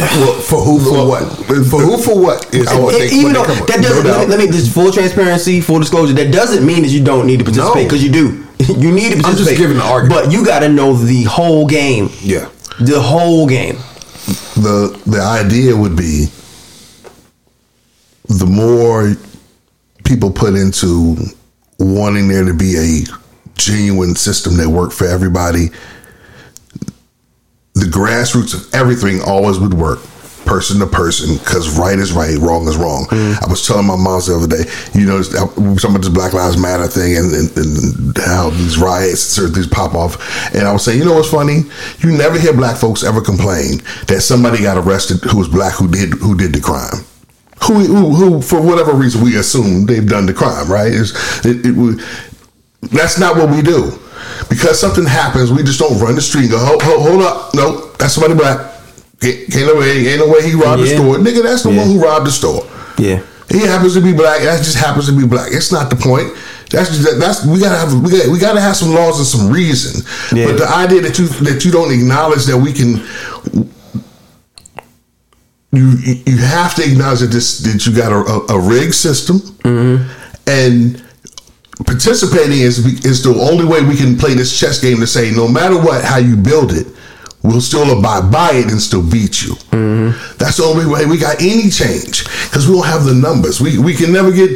[0.09, 1.23] For, for who for what?
[1.47, 3.69] For who for what is what And they, even though they come with.
[3.69, 6.13] that doesn't No let me, let me just full transparency, full disclosure.
[6.15, 7.89] That doesn't mean that you don't need to participate No.
[7.89, 8.45] because you do.
[8.59, 9.27] you need to participate.
[9.27, 10.25] I'm just giving the argument.
[10.25, 12.11] but you got to know the whole game.
[12.21, 12.49] Yeah.
[12.81, 13.77] the whole game.
[14.57, 16.27] the the idea would be
[18.29, 19.15] the more
[20.05, 21.17] people put into
[21.79, 23.01] wanting there to be a
[23.57, 25.71] genuine system that worked for everybody
[27.75, 30.01] the grassroots of everything always would work
[30.45, 33.07] person to person because right is right wrong is wrong.
[33.11, 33.41] Mm.
[33.41, 36.59] I was telling my mom the other day you know some of this black lives
[36.61, 40.19] matter thing and, and, and how these riots certain things pop off.
[40.55, 41.61] And i was saying you know what's funny?
[42.01, 45.89] You never hear black folks ever complain that somebody got arrested who was black who
[45.89, 47.05] did who did the crime.
[47.69, 50.93] Who, who, who for whatever reason we assume they've done the crime right?
[50.93, 52.05] It's- it, it,
[52.91, 53.97] that's not what we do.
[54.49, 57.55] Because something happens, we just don't run the street and go, hold, hold, hold up.
[57.55, 58.73] No, that's somebody black.
[59.23, 61.17] Ain't, ain't no way, ain't no way he robbed the store.
[61.17, 61.79] Nigga, that's the Yeah.
[61.79, 62.67] one who robbed the store.
[62.99, 63.23] Yeah.
[63.49, 64.43] He happens to be black.
[64.43, 65.53] That just happens to be black.
[65.53, 66.33] It's not the point.
[66.71, 69.53] That's just, that's we gotta have we gotta, we gotta have some laws and some
[69.53, 70.03] reason.
[70.35, 70.47] Yeah.
[70.47, 73.05] But the idea that you that you don't acknowledge that we can
[75.71, 75.91] you
[76.25, 80.49] you have to acknowledge that this that you got a, a, a rigged system mm-hmm.
[80.49, 81.05] and
[81.85, 85.49] participating is is the only way we can play this chess game to say no
[85.49, 86.87] matter what how you build it
[87.43, 89.55] we'll still abide by it and still beat you.
[89.71, 90.37] Mm-hmm.
[90.39, 93.61] That's the only way we got any change because we don't have the numbers.
[93.61, 94.51] We we can never get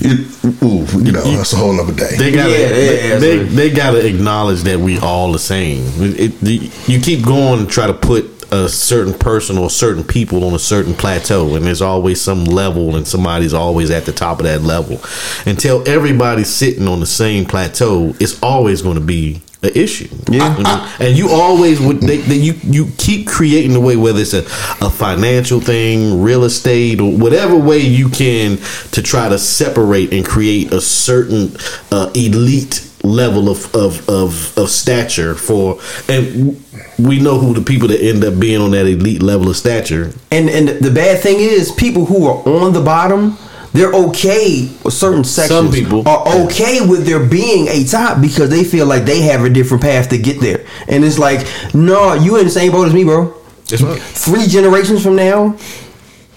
[0.00, 0.26] you,
[0.62, 2.16] ooh, you know that's a whole other day.
[2.16, 5.84] They gotta, Yeah, yeah, they, yeah, they, they gotta acknowledge that we all the same.
[5.98, 10.44] It, the, you keep going and try to put a certain person or certain people
[10.44, 14.38] on a certain plateau, and there's always some level, and somebody's always at the top
[14.38, 15.00] of that level.
[15.46, 20.08] Until everybody's sitting on the same plateau, it's always going to be an issue.
[20.28, 20.44] Yeah.
[20.44, 24.20] I mean, and you always would they, they, you you keep creating the way whether
[24.20, 24.44] it's a,
[24.84, 28.58] a financial thing, real estate, or whatever way you can
[28.90, 31.56] to try to separate and create a certain
[31.90, 36.56] uh, elite level of, of of of stature for and
[36.98, 40.12] we know who the people that end up being on that elite level of stature
[40.30, 43.36] And and the bad thing is, people who are on the bottom,
[43.72, 45.58] they're okay with certain sections.
[45.58, 46.06] Some people.
[46.06, 49.82] are okay with there being a top because they feel like they have a different
[49.82, 50.66] path to get there.
[50.88, 53.34] And it's like, no, you in the same boat as me, bro.
[53.68, 54.00] That's right.
[54.00, 55.56] Three generations from now,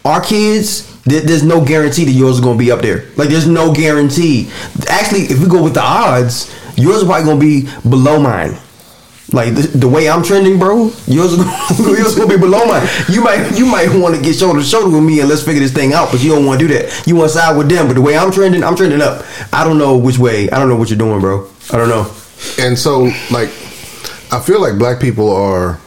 [0.04, 0.92] our kids.
[1.08, 3.06] There's no guarantee that yours is gonna be up there.
[3.16, 4.50] Like, there's no guarantee.
[4.90, 8.58] Actually, if we go with the odds, yours probably gonna be below mine.
[9.32, 11.38] Like the, the way I'm trending, bro, yours
[11.80, 12.88] yours gonna be below mine.
[13.10, 15.62] You might you might want to get shoulder to shoulder with me and let's figure
[15.62, 17.08] this thing out, but you don't want to do that.
[17.08, 19.26] You want to side with them, but the way I'm trending, I'm trending up.
[19.52, 20.50] I don't know which way.
[20.52, 21.50] I don't know what you're doing, bro.
[21.72, 22.12] I don't know.
[22.60, 23.50] And so, like,
[24.32, 25.80] I feel like black people are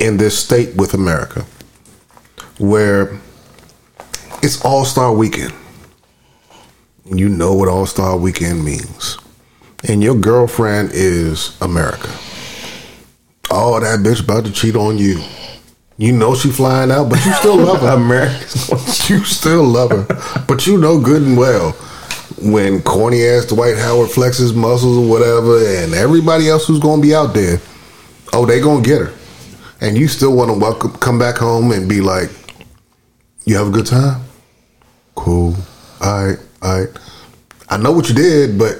[0.00, 1.44] in this state with America
[2.58, 3.20] where
[4.42, 5.52] it's All Star Weekend.
[7.04, 9.18] You know what All Star Weekend means.
[9.88, 12.10] And your girlfriend is America.
[13.50, 15.20] Oh, that bitch about to cheat on you.
[15.98, 17.88] You know she flying out, but you still love her.
[17.96, 21.76] America's you still love her, but you know good and well
[22.42, 27.06] when corny ass Dwight Howard flexes muscles or whatever, and everybody else who's going to
[27.06, 27.60] be out there,
[28.32, 29.12] oh, they gonna get her,
[29.80, 32.30] and you still want to welcome, come back home and be like,
[33.44, 34.22] you have a good time,
[35.14, 35.54] cool,
[36.00, 36.88] all right, all right.
[37.68, 38.78] I know what you did, but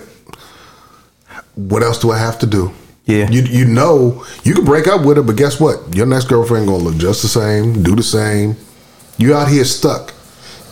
[1.54, 2.72] what else do I have to do?
[3.04, 3.28] Yeah.
[3.28, 5.94] You you know you can break up with her, but guess what?
[5.94, 8.56] Your next girlfriend gonna look just the same, do the same.
[9.18, 10.14] You out here stuck.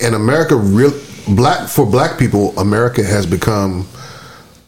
[0.03, 0.93] And America real
[1.29, 3.87] black for black people, America has become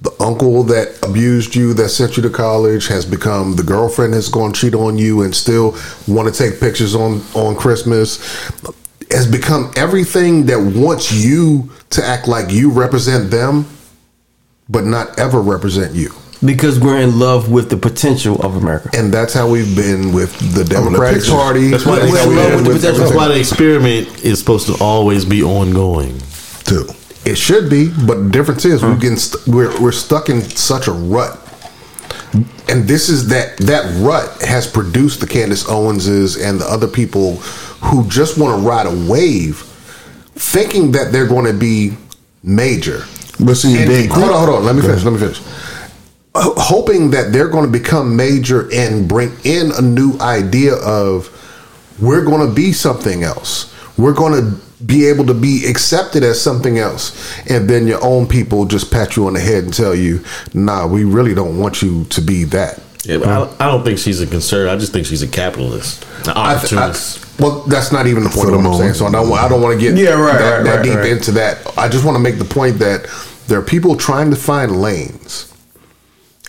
[0.03, 4.29] the uncle that abused you, that sent you to college, has become the girlfriend that's
[4.29, 5.77] going to cheat on you and still
[6.09, 8.19] want to take pictures on on Christmas.
[9.13, 13.67] Has become everything that wants you to act like you represent them,
[14.73, 16.11] but not ever represent you.
[16.45, 18.91] because we're in love with the potential of America.
[18.99, 21.31] And that's how we've been with the Democratic picture.
[21.37, 21.69] Party.
[21.69, 23.05] That's why, we're in love with the potential.
[23.05, 26.19] that's why the experiment is supposed to always be ongoing.
[26.65, 26.89] too.
[27.25, 30.89] It should be, but the difference is we're getting st- we're we're stuck in such
[30.89, 31.39] a rut,
[32.69, 37.37] and this is that that rut has produced the Candace Owenses and the other people
[37.87, 39.59] who just want to ride a wave,
[40.35, 41.97] thinking that they're going to be
[42.43, 43.05] major.
[43.45, 44.65] But see, And- they- hold on, hold on.
[44.65, 45.03] Let me finish.
[45.05, 45.41] Let me finish.
[46.35, 51.29] Hoping that they're going to become major and bring in a new idea of
[52.01, 53.71] we're going to be something else.
[53.99, 57.13] We're going to be able to be accepted as something else.
[57.51, 60.25] And then your own people just pat you on the head and tell you,
[60.55, 62.81] nah, we really don't want you to be that.
[63.05, 64.73] Yeah, but I, I don't think she's a conservative.
[64.73, 66.95] I just think she's a capitalist, an I th- I-
[67.43, 68.95] well, that's not even the point For of the what I'm saying.
[68.95, 70.95] So I don't, I don't want to get Yeah, right, that, right, that right, deep
[70.97, 71.11] right.
[71.11, 71.59] into that.
[71.77, 73.07] I just want to make the point that
[73.53, 75.53] there are people trying to find lanes.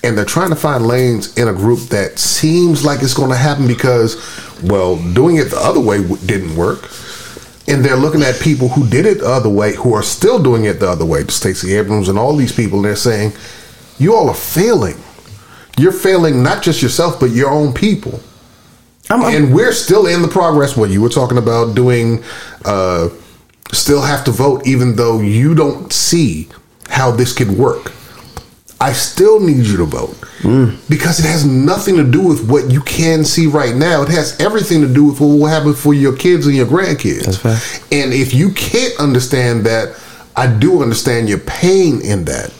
[0.06, 3.36] And they're trying to find lanes in a group that seems like it's going to
[3.36, 4.16] happen because,
[4.64, 6.89] well, doing it the other way didn't work.
[7.68, 10.64] And they're looking at people who did it the other way, who are still doing
[10.64, 13.34] it the other way, Stacey Abrams and all these people, and they're saying,
[13.99, 14.95] you all are failing.
[15.78, 18.22] You're failing not just yourself, but your own people
[19.10, 22.24] I'm, I'm- and we're still in the progress when you were talking about doing
[22.64, 23.10] uh
[23.74, 26.47] still have to vote even though you don't see
[26.94, 27.91] how this could work.
[28.80, 30.16] I still need you to vote.
[30.41, 30.78] Mm.
[30.89, 34.04] Because it has nothing to do with what you can see right now.
[34.04, 37.44] It has everything to do with what will happen for your kids and your grandkids.
[37.91, 40.00] And if you can't understand that
[40.36, 42.54] i do understand your pain in that.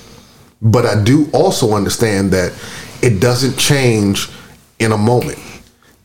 [0.62, 2.54] But i do also understand that
[3.02, 4.30] it doesn't change
[4.80, 5.40] in a moment.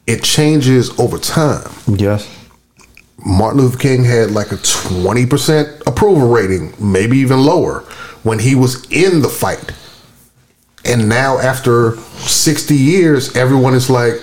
[0.06, 1.70] It changes over time.
[1.86, 2.34] yes.
[3.26, 7.84] Martin Luther King had like a 20% approval rating, maybe even lower,
[8.28, 9.72] when he was in the fight.
[10.84, 14.14] And now, after 60 years, everyone is like,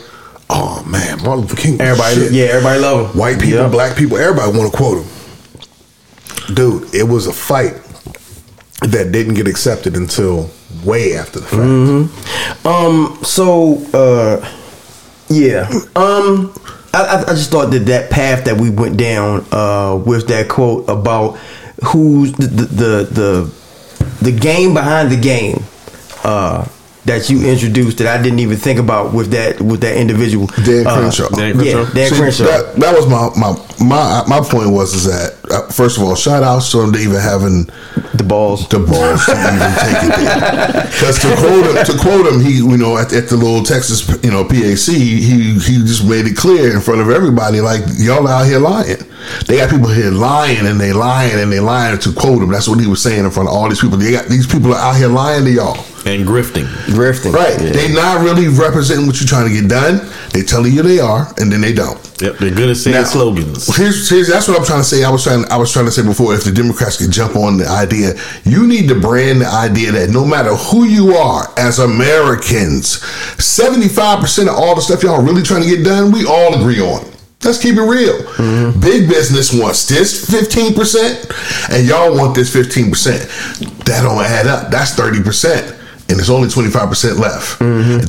[0.50, 1.82] oh man, Martin Luther King.
[1.82, 2.32] Everybody, shit.
[2.32, 3.20] yeah, everybody love him.
[3.20, 3.68] White people, Yeah.
[3.68, 6.56] black people, everybody want to quote him.
[6.56, 7.74] Dude, it was a fight
[8.82, 10.50] that didn't get accepted until
[10.84, 11.62] way after the fact.
[11.64, 12.68] Mm-hmm.
[12.68, 13.18] Um.
[13.24, 14.48] So, uh,
[15.30, 15.68] yeah.
[15.96, 16.54] Um.
[16.94, 20.48] I, I I just thought that that path that we went down, uh, with that
[20.48, 21.38] quote about
[21.84, 23.65] who's the the the the,
[24.26, 25.64] the game behind the game,
[26.24, 26.68] uh,
[27.06, 30.48] that you introduced that I didn't even think about with that with that individual.
[30.66, 31.30] Dan Uh, Crenshaw.
[31.30, 31.94] Dan Yeah, Crenshaw.
[31.94, 32.44] Dan See, Crenshaw.
[32.46, 36.16] That, that was my, my my my point was is that uh, first of all,
[36.16, 37.66] shout out to him to even having
[38.18, 38.68] the balls.
[38.70, 40.82] the balls to even take it there.
[40.96, 44.08] Because to quote him, to quote him, he you know at, at the little Texas
[44.24, 48.28] you know PAC, he he just made it clear in front of everybody like y'all
[48.28, 48.98] out here lying.
[49.48, 52.00] They got people here lying and they lying and they lying.
[52.00, 53.98] To quote him, that's what he was saying in front of all these people.
[53.98, 55.78] They got these people are out here lying to y'all.
[56.06, 56.66] And grifting.
[56.94, 57.34] Grifting.
[57.34, 57.60] Right.
[57.60, 57.72] Yeah.
[57.72, 60.08] They not really representing what you're trying to get done.
[60.32, 62.00] They telling you they are, and then they don't.
[62.22, 63.76] Yep, they're good at saying Now, slogans.
[63.76, 65.04] Here's, here's that's what I'm trying to say.
[65.04, 67.58] I was trying I was trying to say before if the Democrats could jump on
[67.58, 68.14] the idea,
[68.46, 73.00] you need to brand the idea that no matter who you are as Americans,
[73.38, 77.12] 75% of all the stuff y'all really trying to get done, we all agree on.
[77.44, 78.18] Let's keep it real.
[78.40, 78.80] Mm-hmm.
[78.80, 83.84] Big business wants this 15%, and y'all want this 15%.
[83.86, 84.72] That don't add up.
[84.72, 85.75] That's 30%
[86.08, 87.60] and it's only 25% left.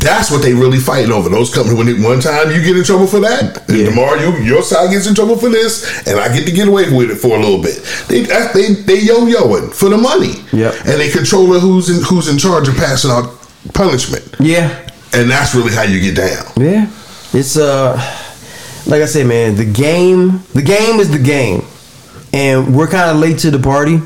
[0.02, 1.28] That's what they really fighting over.
[1.30, 3.86] Those companies, when it, one time you get in trouble for that, and Yeah.
[3.86, 6.90] tomorrow you, your side gets in trouble for this, and I get to get away
[6.92, 7.80] with it for a little bit.
[8.08, 10.34] They they they yo-yoing for the money.
[10.52, 10.74] Yep.
[10.86, 13.32] And they controlling who's in who's in charge of passing out
[13.72, 14.24] punishment.
[14.40, 14.68] Yeah.
[15.14, 16.44] And that's really how you get down.
[16.56, 16.90] Yeah.
[17.32, 17.94] It's uh
[18.86, 21.64] like I said, man, the game the game is the game.
[22.34, 24.00] And we're kinda late to the party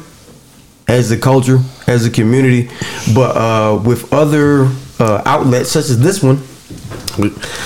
[0.86, 1.58] as a culture,
[1.90, 2.70] as a community.
[3.14, 4.64] But uh with other
[4.98, 6.40] uh outlets such as this one.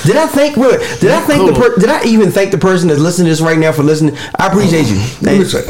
[0.04, 2.88] Did I thank wait, did I thank the per, did I even thank the person
[2.88, 4.16] that's listening to this right now for listening?
[4.36, 4.96] I appreciate you.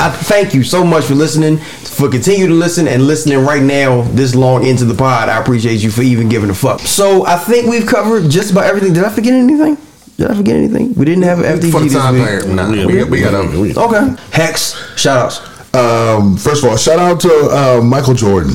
[0.00, 4.02] I thank you so much for listening, for continue to listen and listening right now
[4.12, 5.28] this long into the pod.
[5.28, 6.80] I appreciate you for even giving a fuck.
[6.80, 8.94] So I think we've covered just about everything.
[8.94, 9.76] Did I forget anything?
[10.16, 10.94] Did I forget anything?
[10.94, 12.54] We didn't have For this week.
[12.54, 13.76] nah, We- we, got- we got them.
[13.76, 14.22] Okay.
[14.30, 15.53] Hex, shout outs.
[15.74, 18.52] Um, first of all, shout out to uh, Michael Jordan.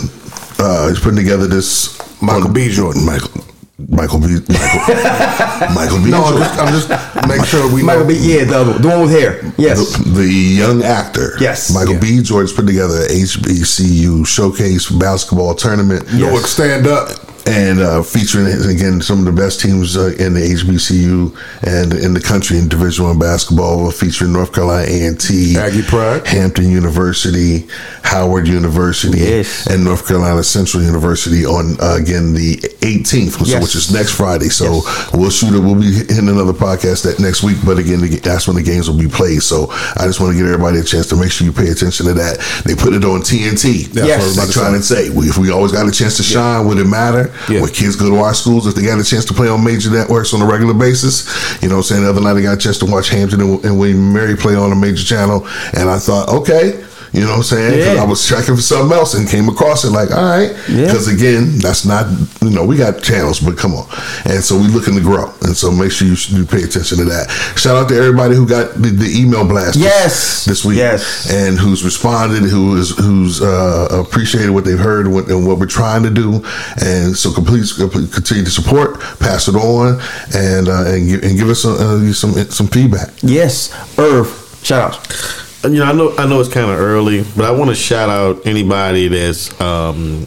[0.57, 2.69] Uh, he's putting together this Michael B.
[2.69, 3.05] Jordan.
[3.05, 3.43] Michael.
[3.87, 4.27] Michael B.
[4.49, 4.49] Michael,
[5.73, 6.11] Michael B.
[6.11, 8.09] No, I'm just, I'm just make sure we Michael know.
[8.09, 8.17] B.
[8.19, 8.81] Yeah, the one.
[8.81, 9.53] The one with hair.
[9.57, 9.95] Yes.
[9.97, 11.33] The, the young actor.
[11.39, 11.73] Yes.
[11.73, 11.99] Michael Yeah.
[12.01, 12.21] B.
[12.21, 16.11] Jordan's put together a HBCU showcase basketball tournament.
[16.13, 17.09] Newark stand up.
[17.47, 22.13] And uh, featuring again some of the best teams uh, in the HBCU and in
[22.13, 26.25] the country in Division One basketball, featuring North Carolina A and T, Aggie Pride.
[26.27, 27.67] Hampton University,
[28.03, 29.65] Howard University, Yes.
[29.67, 33.61] and North Carolina Central University on uh, again the 18th, Yes.
[33.63, 34.49] which is next Friday.
[34.49, 34.81] So
[35.13, 35.59] we'll shoot it.
[35.59, 38.97] We'll be hitting another podcast that next week, but again, that's when the games will
[38.97, 39.43] be played.
[39.43, 42.05] So I just want to give everybody a chance to make sure you pay attention
[42.07, 42.39] to that.
[42.65, 43.91] They put it on TNT.
[43.91, 44.19] That's Yes.
[44.37, 45.09] what I was about to say.
[45.09, 47.33] We, if we always got a chance to shine, would it matter?
[47.49, 47.61] Yeah.
[47.61, 49.89] When kids go to our schools, if they got a chance to play on major
[49.91, 51.27] networks on a regular basis,
[51.61, 52.03] you know what I'm saying?
[52.03, 54.55] The other night I got a chance to watch Hampton and, and William Mary play
[54.55, 56.83] on a major channel, and I thought, okay.
[57.13, 57.95] You know what I'm saying?
[57.95, 58.01] Yeah.
[58.03, 60.51] I was checking for something else and came across it like, all right.
[60.69, 60.85] Yeah.
[60.85, 62.05] Because again, that's not,
[62.41, 63.87] you know, we got channels, but come on.
[64.25, 65.33] And so we looking to grow.
[65.41, 67.29] And so make sure you, you pay attention to that.
[67.57, 70.45] Shout out to everybody who got the, the email blast Yes.
[70.45, 70.77] this week.
[70.77, 71.31] Yes.
[71.31, 75.57] And who's responded, who is who's uh, appreciated what they've heard and what, and what
[75.57, 76.45] we're trying to do.
[76.81, 79.99] And so please continue to support, pass it on,
[80.35, 83.09] and uh, and, give, and give us some, uh, some some feedback.
[83.21, 83.73] Yes.
[83.97, 85.48] Irv, shout outs.
[85.63, 88.09] You know, I know, I know it's kind of early, but I want to shout
[88.09, 90.25] out anybody that's um,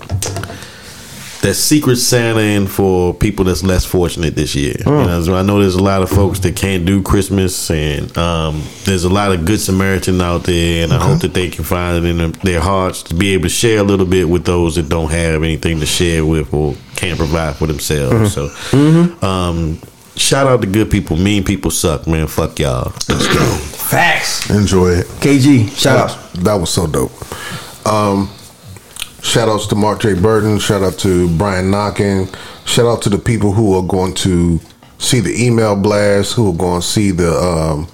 [1.41, 4.75] that's Secret Santa in for people that's less fortunate this year.
[5.01, 8.17] You know, so I know there's a lot of folks that can't do Christmas, and
[8.19, 11.65] um, there's a lot of good Samaritan out there, and I hope that they can
[11.65, 14.77] find it in their- hearts to be able to share a little bit with those
[14.77, 18.35] that don't have anything to share with or can't provide for themselves.
[18.35, 18.51] So,
[19.27, 19.79] um,
[20.17, 21.17] shout out to good people.
[21.17, 22.27] Mean people suck, man.
[22.27, 22.93] Fuck y'all.
[23.09, 23.45] Let's go.
[23.93, 24.49] Facts.
[24.51, 25.07] Enjoy it.
[25.07, 26.33] KG, shout out.
[26.35, 27.13] That was so dope.
[27.87, 28.31] Um,
[29.23, 30.15] shout outs to Mark J.
[30.15, 30.59] Burton.
[30.59, 32.29] Shout out to Brian Knocking.
[32.65, 34.61] Shout out to the people who are going to
[34.99, 37.89] see the email blast, who are going to see the um,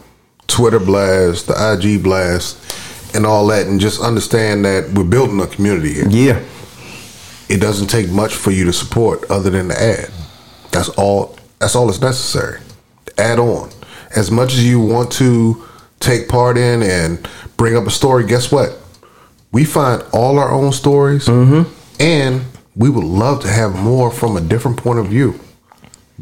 [0.47, 3.67] Twitter blast, the IG blast, and all that.
[3.67, 6.09] And just understand that we're building a community here.
[6.09, 6.45] Yeah.
[7.49, 10.11] It doesn't take much for you to support other than the ad.
[10.71, 11.38] That's all.
[11.59, 12.61] That's all that's necessary.
[13.17, 13.71] Add on
[14.15, 15.65] as much as you want to
[16.01, 18.27] take part in and bring up a story.
[18.27, 18.79] Guess what?
[19.51, 21.73] We find all our own stories, mm-hmm.
[22.01, 22.45] and
[22.77, 25.41] we would love to have more from a different point of view.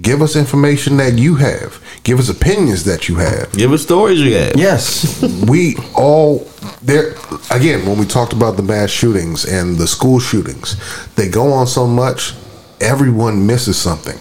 [0.00, 1.82] Give us information that you have.
[2.02, 4.56] Give us opinions that you have Give us stories you have.
[4.56, 5.22] Yes.
[5.48, 6.46] we all
[6.82, 7.14] there
[7.50, 10.76] again when we talked about the mass shootings and the school shootings
[11.14, 12.34] they go on so much
[12.80, 14.18] everyone misses something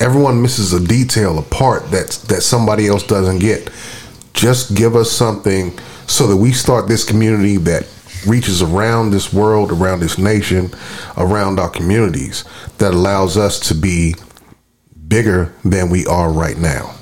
[0.00, 3.70] everyone misses a detail a part that that somebody else doesn't get
[4.32, 5.76] just give us something
[6.06, 7.86] so that we start this community that
[8.26, 10.70] reaches around this world, around this nation,
[11.16, 12.44] around our communities
[12.78, 14.14] that allows us to be
[15.08, 16.94] bigger than we are right now.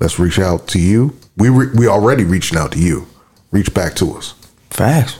[0.00, 1.16] Let's reach out to you.
[1.36, 3.06] We re- we already reaching out to you.
[3.50, 4.34] Reach back to us.
[4.70, 5.18] Facts.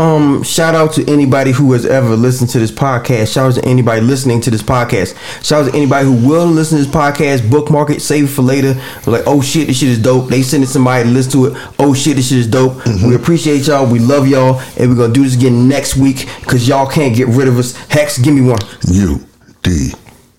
[0.00, 3.34] Um, shout out to anybody who has ever listened to this podcast.
[3.34, 5.14] Shout out to anybody listening to this podcast.
[5.44, 7.50] Shout out to anybody who will listen to this podcast.
[7.50, 8.80] Bookmark it, save it for later.
[9.06, 10.30] Like, oh shit, this shit is dope.
[10.30, 11.68] They send it somebody to listen to it.
[11.78, 12.82] Oh shit, this shit is dope.
[13.04, 13.92] We appreciate y'all.
[13.92, 17.28] We love y'all, and we're gonna do this again next week because y'all can't get
[17.28, 17.76] rid of us.
[17.88, 18.60] Hex, give me one.
[18.88, 19.20] U
[19.62, 19.92] D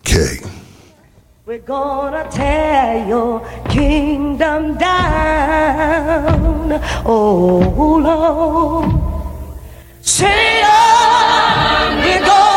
[0.04, 0.38] K.
[1.46, 6.82] We're gonna tear your kingdom down.
[7.06, 9.21] Oh Lord.
[10.12, 12.51] Say on, we're gonna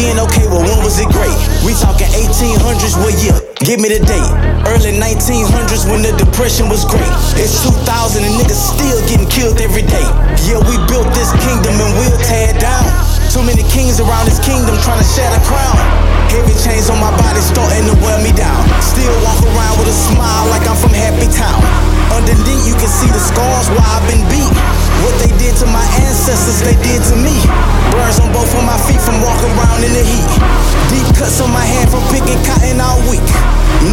[0.00, 1.36] Again, okay, well, when was it great?
[1.60, 3.36] We talking 1800s, what year?
[3.60, 4.32] Give me the date.
[4.64, 7.04] Early 1900s when the depression was great.
[7.36, 10.08] It's 2000 and niggas still getting killed every day.
[10.48, 12.88] Yeah, we built this kingdom and we'll tear it down.
[13.28, 15.76] Too many kings around this kingdom trying to share the crown.
[16.32, 18.56] Heavy chains on my body starting to wear me down.
[18.80, 21.60] Still walk around with a smile like I'm from Happy Town.
[22.16, 24.48] Underneath you can see the scars where I've been beat.
[25.04, 27.36] What they did to my ancestors, they did to me.
[27.92, 30.30] Burns on both of my feet from walking around in the heat.
[30.92, 33.24] Deep cuts on my hand from picking cotton all week.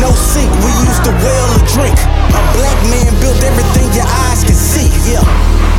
[0.04, 1.96] No sink, we used to well to drink.
[2.36, 4.92] A black man built everything your eyes can see.
[5.08, 5.24] Yeah,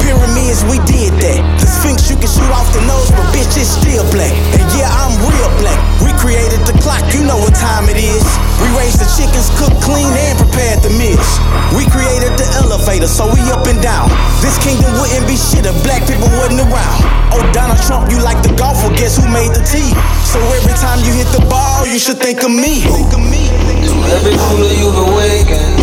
[0.01, 1.41] pyramids, we did that.
[1.61, 4.33] The Sphinx, you can shoot off the nose, but bitch, it's still black.
[4.57, 5.77] And yeah, I'm real black.
[6.01, 8.25] We created the clock, you know what time it is.
[8.63, 11.29] We raised the chickens, cooked clean, and prepared the meals.
[11.75, 14.09] We created the elevator, so we up and down.
[14.41, 17.01] This kingdom wouldn't be shit if black people wasn't around.
[17.33, 19.91] Oh, Donald Trump, you like the golf, well, guess who made the tee?
[20.29, 22.85] So every time you hit the ball, you should think of me.
[22.85, 23.49] Think of me.
[23.89, 25.81] To every ruler you've awakened,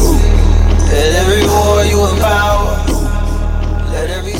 [0.93, 2.77] let every war you empower,
[3.91, 4.34] let every